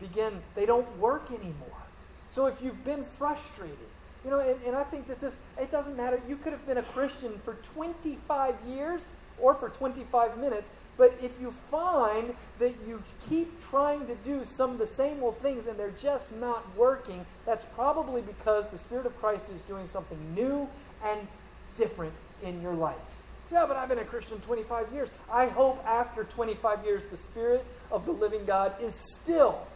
begin, 0.00 0.42
they 0.54 0.66
don't 0.66 0.98
work 0.98 1.30
anymore. 1.30 1.82
So 2.28 2.46
if 2.46 2.62
you've 2.62 2.84
been 2.84 3.04
frustrated, 3.04 3.78
you 4.24 4.30
know, 4.30 4.40
and, 4.40 4.60
and 4.64 4.76
I 4.76 4.84
think 4.84 5.06
that 5.08 5.20
this, 5.20 5.38
it 5.58 5.70
doesn't 5.70 5.96
matter. 5.96 6.20
You 6.28 6.36
could 6.36 6.52
have 6.52 6.66
been 6.66 6.78
a 6.78 6.82
Christian 6.82 7.38
for 7.44 7.54
25 7.54 8.54
years 8.66 9.08
or 9.40 9.54
for 9.54 9.68
25 9.68 10.38
minutes, 10.38 10.70
but 10.96 11.14
if 11.20 11.40
you 11.40 11.50
find 11.50 12.34
that 12.58 12.74
you 12.86 13.02
keep 13.28 13.60
trying 13.68 14.06
to 14.06 14.14
do 14.16 14.44
some 14.44 14.70
of 14.70 14.78
the 14.78 14.86
same 14.86 15.22
old 15.22 15.38
things 15.38 15.66
and 15.66 15.78
they're 15.78 15.90
just 15.90 16.34
not 16.36 16.76
working, 16.76 17.26
that's 17.44 17.64
probably 17.66 18.22
because 18.22 18.68
the 18.68 18.78
Spirit 18.78 19.06
of 19.06 19.16
Christ 19.18 19.50
is 19.50 19.62
doing 19.62 19.88
something 19.88 20.34
new 20.34 20.68
and 21.04 21.26
different 21.74 22.14
in 22.42 22.62
your 22.62 22.74
life. 22.74 22.96
Yeah, 23.50 23.66
but 23.66 23.76
I've 23.76 23.88
been 23.88 23.98
a 23.98 24.04
Christian 24.04 24.40
25 24.40 24.92
years. 24.92 25.10
I 25.30 25.46
hope 25.46 25.84
after 25.84 26.24
25 26.24 26.84
years, 26.84 27.04
the 27.04 27.16
Spirit 27.16 27.64
of 27.90 28.06
the 28.06 28.12
living 28.12 28.44
God 28.44 28.74
is 28.80 28.94
still 29.16 29.66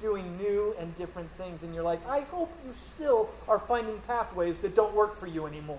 doing 0.00 0.36
new 0.36 0.74
and 0.78 0.94
different 0.94 1.30
things 1.32 1.62
in 1.62 1.72
your 1.72 1.82
life. 1.82 2.00
I 2.06 2.20
hope 2.20 2.52
you 2.66 2.72
still 2.74 3.30
are 3.48 3.58
finding 3.58 3.98
pathways 4.00 4.58
that 4.58 4.74
don't 4.74 4.94
work 4.94 5.16
for 5.16 5.26
you 5.26 5.46
anymore. 5.46 5.78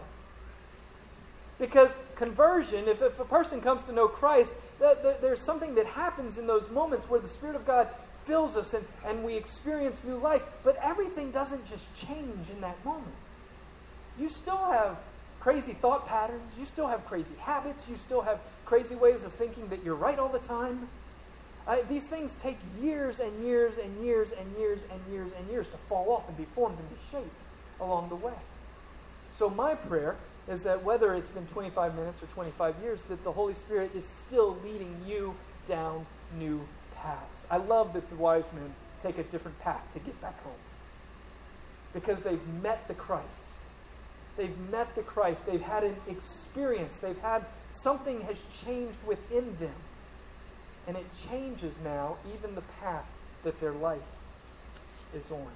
Because 1.58 1.96
conversion, 2.16 2.88
if, 2.88 3.02
if 3.02 3.20
a 3.20 3.26
person 3.26 3.62
comes 3.62 3.84
to 3.84 3.94
know 3.94 4.08
Christ, 4.08 4.56
that, 4.80 5.22
there's 5.22 5.42
something 5.42 5.76
that 5.76 5.86
happens 5.86 6.38
in 6.38 6.48
those 6.48 6.70
moments 6.70 7.10
where 7.10 7.20
the 7.20 7.28
Spirit 7.28 7.56
of 7.56 7.66
God 7.66 7.88
fills 8.24 8.58
us 8.58 8.74
and, 8.74 8.86
and 9.06 9.24
we 9.24 9.36
experience 9.36 10.04
new 10.04 10.18
life. 10.18 10.44
But 10.64 10.78
everything 10.82 11.32
doesn't 11.32 11.66
just 11.66 11.94
change 11.96 12.50
in 12.50 12.60
that 12.62 12.84
moment. 12.84 13.14
You 14.20 14.28
still 14.28 14.72
have 14.72 14.98
crazy 15.40 15.74
thought 15.74 16.08
patterns, 16.08 16.58
you 16.58 16.66
still 16.66 16.88
have 16.88 17.06
crazy 17.06 17.36
habits, 17.40 17.88
you 17.88 17.96
still 17.96 18.22
have 18.22 18.40
crazy 18.66 18.96
ways 18.96 19.24
of 19.24 19.32
thinking 19.32 19.68
that 19.70 19.84
you're 19.84 19.96
right 19.96 20.18
all 20.18 20.30
the 20.30 20.40
time. 20.40 20.90
Uh, 21.68 21.78
these 21.88 22.08
things 22.08 22.36
take 22.36 22.58
years 22.82 23.20
and 23.20 23.44
years 23.44 23.78
and 23.78 24.04
years 24.04 24.32
and 24.32 24.56
years 24.58 24.86
and 24.92 25.02
years 25.12 25.32
and 25.38 25.50
years 25.50 25.68
to 25.68 25.78
fall 25.78 26.12
off 26.12 26.28
and 26.28 26.38
be 26.38 26.46
formed 26.46 26.78
and 26.80 26.90
be 26.90 26.96
shaped 27.10 27.42
along 27.80 28.10
the 28.10 28.16
way. 28.16 28.34
So, 29.30 29.50
my 29.50 29.76
prayer 29.76 30.16
is 30.48 30.64
that 30.64 30.84
whether 30.84 31.14
it's 31.14 31.30
been 31.30 31.48
25 31.48 31.96
minutes 31.96 32.22
or 32.22 32.28
25 32.28 32.76
years, 32.82 33.04
that 33.04 33.24
the 33.24 33.32
Holy 33.32 33.54
Spirit 33.54 33.92
is 33.96 34.08
still 34.08 34.58
leading 34.64 34.96
you 35.08 35.36
down 35.68 36.06
new 36.38 36.68
paths. 36.96 37.46
I 37.50 37.58
love 37.58 37.94
that 37.94 38.10
the 38.10 38.16
wise 38.16 38.52
men 38.54 38.76
take 39.00 39.18
a 39.18 39.24
different 39.24 39.60
path 39.60 39.92
to 39.94 40.00
get 40.00 40.20
back 40.22 40.42
home 40.44 40.54
because 41.94 42.22
they've 42.22 42.48
met 42.62 42.88
the 42.88 42.94
Christ. 42.94 43.54
They've 44.38 44.58
met 44.70 44.96
the 44.96 45.02
Christ. 45.02 45.46
They've 45.46 45.62
had 45.62 45.84
an 45.84 45.96
experience. 46.08 46.98
They've 46.98 47.18
had 47.18 47.46
something 47.70 48.22
has 48.22 48.44
changed 48.64 49.04
within 49.08 49.58
them 49.58 49.76
and 50.88 50.98
it 50.98 51.06
changes 51.30 51.80
now 51.84 52.18
even 52.36 52.56
the 52.56 52.64
path 52.82 53.06
that 53.44 53.60
their 53.60 53.72
life 53.72 54.02
is 55.14 55.32
on. 55.32 55.48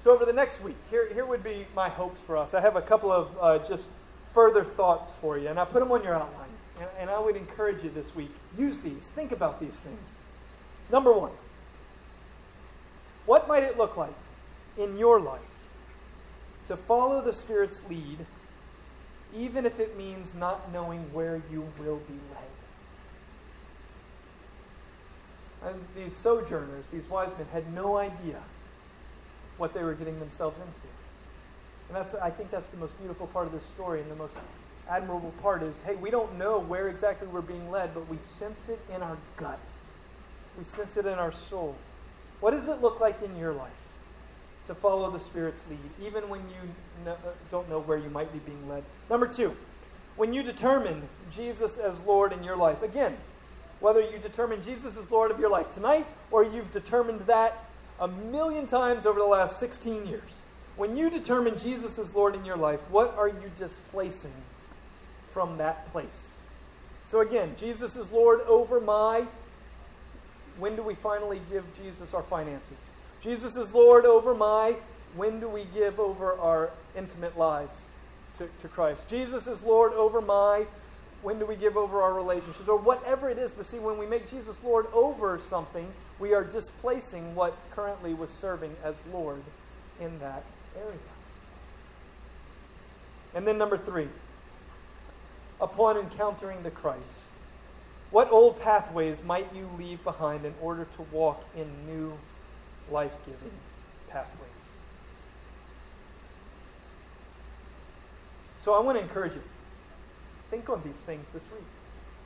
So, 0.00 0.12
over 0.12 0.24
the 0.24 0.32
next 0.32 0.62
week, 0.62 0.76
here, 0.90 1.12
here 1.12 1.26
would 1.26 1.42
be 1.42 1.66
my 1.74 1.88
hopes 1.88 2.20
for 2.20 2.36
us. 2.36 2.54
I 2.54 2.60
have 2.60 2.76
a 2.76 2.82
couple 2.82 3.10
of 3.10 3.36
uh, 3.40 3.58
just 3.58 3.88
further 4.32 4.62
thoughts 4.62 5.10
for 5.10 5.36
you, 5.36 5.48
and 5.48 5.58
I 5.58 5.64
put 5.64 5.80
them 5.80 5.90
on 5.90 6.04
your 6.04 6.14
outline. 6.14 6.50
And, 6.78 6.88
and 7.00 7.10
I 7.10 7.18
would 7.18 7.36
encourage 7.36 7.82
you 7.82 7.90
this 7.90 8.14
week 8.14 8.30
use 8.56 8.80
these, 8.80 9.08
think 9.08 9.32
about 9.32 9.58
these 9.58 9.80
things. 9.80 10.14
Number 10.90 11.12
one, 11.12 11.32
what 13.26 13.48
might 13.48 13.64
it 13.64 13.76
look 13.76 13.96
like 13.96 14.14
in 14.76 14.96
your 14.96 15.20
life 15.20 15.40
to 16.68 16.76
follow 16.76 17.20
the 17.20 17.32
Spirit's 17.32 17.84
lead, 17.88 18.24
even 19.34 19.66
if 19.66 19.80
it 19.80 19.98
means 19.98 20.34
not 20.34 20.72
knowing 20.72 21.12
where 21.12 21.42
you 21.50 21.72
will 21.78 22.00
be 22.08 22.14
led? 22.32 22.44
And 25.72 25.84
these 25.96 26.14
sojourners, 26.14 26.88
these 26.88 27.08
wise 27.08 27.36
men, 27.36 27.48
had 27.52 27.74
no 27.74 27.96
idea 27.96 28.42
what 29.58 29.74
they 29.74 29.82
were 29.82 29.94
getting 29.94 30.18
themselves 30.18 30.58
into. 30.58 30.86
And 31.88 31.96
that's, 31.96 32.14
I 32.14 32.30
think 32.30 32.50
that's 32.50 32.68
the 32.68 32.76
most 32.76 32.98
beautiful 32.98 33.26
part 33.28 33.46
of 33.46 33.52
this 33.52 33.64
story, 33.64 34.00
and 34.00 34.10
the 34.10 34.16
most 34.16 34.36
admirable 34.88 35.32
part 35.42 35.62
is 35.62 35.82
hey, 35.82 35.94
we 35.96 36.10
don't 36.10 36.38
know 36.38 36.58
where 36.58 36.88
exactly 36.88 37.28
we're 37.28 37.42
being 37.42 37.70
led, 37.70 37.92
but 37.94 38.08
we 38.08 38.18
sense 38.18 38.68
it 38.68 38.80
in 38.94 39.02
our 39.02 39.18
gut. 39.36 39.60
We 40.56 40.64
sense 40.64 40.96
it 40.96 41.06
in 41.06 41.18
our 41.18 41.32
soul. 41.32 41.76
What 42.40 42.52
does 42.52 42.68
it 42.68 42.80
look 42.80 43.00
like 43.00 43.22
in 43.22 43.36
your 43.36 43.52
life 43.52 43.70
to 44.64 44.74
follow 44.74 45.10
the 45.10 45.20
Spirit's 45.20 45.66
lead, 45.68 46.06
even 46.06 46.28
when 46.28 46.40
you 46.40 46.70
know, 47.04 47.12
uh, 47.12 47.30
don't 47.50 47.68
know 47.68 47.80
where 47.80 47.98
you 47.98 48.10
might 48.10 48.32
be 48.32 48.38
being 48.38 48.68
led? 48.68 48.84
Number 49.10 49.26
two, 49.26 49.56
when 50.16 50.32
you 50.32 50.42
determine 50.42 51.08
Jesus 51.30 51.78
as 51.78 52.04
Lord 52.04 52.32
in 52.32 52.42
your 52.42 52.56
life, 52.56 52.82
again, 52.82 53.16
whether 53.80 54.00
you 54.00 54.18
determine 54.18 54.62
Jesus 54.62 54.96
as 54.96 55.10
Lord 55.10 55.30
of 55.30 55.38
your 55.38 55.50
life 55.50 55.70
tonight 55.70 56.06
or 56.30 56.44
you've 56.44 56.70
determined 56.72 57.20
that 57.22 57.64
a 58.00 58.08
million 58.08 58.66
times 58.66 59.06
over 59.06 59.18
the 59.18 59.26
last 59.26 59.58
16 59.58 60.06
years. 60.06 60.42
When 60.76 60.96
you 60.96 61.10
determine 61.10 61.58
Jesus 61.58 61.98
is 61.98 62.14
Lord 62.14 62.34
in 62.34 62.44
your 62.44 62.56
life, 62.56 62.80
what 62.90 63.16
are 63.16 63.28
you 63.28 63.50
displacing 63.56 64.34
from 65.26 65.58
that 65.58 65.86
place? 65.88 66.48
So, 67.02 67.20
again, 67.20 67.54
Jesus 67.56 67.96
is 67.96 68.12
Lord 68.12 68.40
over 68.42 68.80
my. 68.80 69.26
When 70.58 70.76
do 70.76 70.82
we 70.82 70.94
finally 70.94 71.40
give 71.50 71.64
Jesus 71.72 72.14
our 72.14 72.22
finances? 72.22 72.92
Jesus 73.20 73.56
is 73.56 73.74
Lord 73.74 74.04
over 74.04 74.34
my. 74.34 74.76
When 75.16 75.40
do 75.40 75.48
we 75.48 75.64
give 75.64 75.98
over 75.98 76.34
our 76.34 76.70
intimate 76.96 77.38
lives 77.38 77.90
to, 78.34 78.48
to 78.58 78.68
Christ? 78.68 79.08
Jesus 79.08 79.48
is 79.48 79.64
Lord 79.64 79.92
over 79.94 80.20
my 80.20 80.66
when 81.22 81.38
do 81.38 81.46
we 81.46 81.56
give 81.56 81.76
over 81.76 82.00
our 82.00 82.14
relationships, 82.14 82.68
or 82.68 82.78
whatever 82.78 83.28
it 83.28 83.38
is. 83.38 83.52
But 83.52 83.66
see, 83.66 83.78
when 83.78 83.98
we 83.98 84.06
make 84.06 84.28
Jesus 84.28 84.62
Lord 84.62 84.86
over 84.92 85.38
something, 85.38 85.92
we 86.18 86.34
are 86.34 86.44
displacing 86.44 87.34
what 87.34 87.56
currently 87.70 88.14
was 88.14 88.30
serving 88.30 88.76
as 88.82 89.04
Lord 89.06 89.42
in 90.00 90.18
that 90.18 90.44
area. 90.76 90.98
And 93.34 93.46
then, 93.46 93.58
number 93.58 93.76
three, 93.76 94.08
upon 95.60 95.96
encountering 95.96 96.62
the 96.62 96.70
Christ, 96.70 97.20
what 98.10 98.30
old 98.30 98.60
pathways 98.60 99.22
might 99.22 99.54
you 99.54 99.68
leave 99.78 100.02
behind 100.02 100.44
in 100.44 100.54
order 100.60 100.86
to 100.92 101.02
walk 101.02 101.44
in 101.54 101.86
new 101.86 102.18
life 102.90 103.18
giving 103.26 103.52
pathways? 104.08 104.76
So, 108.56 108.74
I 108.74 108.80
want 108.80 108.98
to 108.98 109.02
encourage 109.02 109.34
you 109.34 109.42
Think 110.50 110.70
on 110.70 110.82
these 110.84 111.00
things 111.00 111.28
this 111.30 111.44
week. 111.52 111.62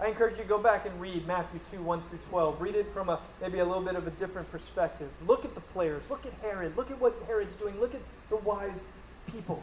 I 0.03 0.09
encourage 0.09 0.37
you 0.37 0.43
to 0.43 0.49
go 0.49 0.59
back 0.59 0.85
and 0.85 1.01
read 1.01 1.29
Matthew 1.29 1.61
2, 1.71 1.81
1 1.81 2.03
through 2.03 2.19
12. 2.29 2.61
Read 2.61 2.75
it 2.75 2.93
from 2.93 3.09
a 3.09 3.21
maybe 3.41 3.61
a 3.61 3.65
little 3.65 3.85
bit 3.85 3.95
of 3.95 4.05
a 4.09 4.11
different 4.11 4.51
perspective. 4.51 5.09
Look 5.29 5.45
at 5.45 5.55
the 5.55 5.61
players. 5.61 6.11
Look 6.11 6.27
at 6.27 6.33
Herod. 6.43 6.77
Look 6.77 6.91
at 6.91 7.01
what 7.01 7.15
Herod's 7.29 7.55
doing. 7.55 7.79
Look 7.79 7.95
at 7.95 8.01
the 8.29 8.37
wise 8.39 8.87
people. 9.31 9.63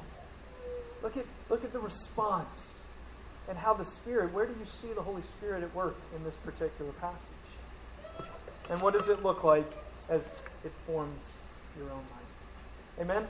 Look 1.04 1.18
at, 1.18 1.26
look 1.50 1.66
at 1.66 1.74
the 1.74 1.80
response 1.80 2.90
and 3.50 3.58
how 3.58 3.74
the 3.74 3.84
Spirit, 3.84 4.32
where 4.32 4.46
do 4.46 4.56
you 4.58 4.66
see 4.66 4.94
the 4.94 5.02
Holy 5.02 5.24
Spirit 5.24 5.62
at 5.62 5.76
work 5.76 5.98
in 6.16 6.24
this 6.24 6.36
particular 6.38 6.94
passage? 6.94 7.32
And 8.70 8.82
what 8.82 8.94
does 8.94 9.10
it 9.10 9.22
look 9.22 9.44
like 9.44 9.70
as 10.08 10.34
it 10.64 10.72
forms 10.88 11.34
your 11.78 11.90
own 11.90 11.98
life? 11.98 13.02
Amen? 13.02 13.28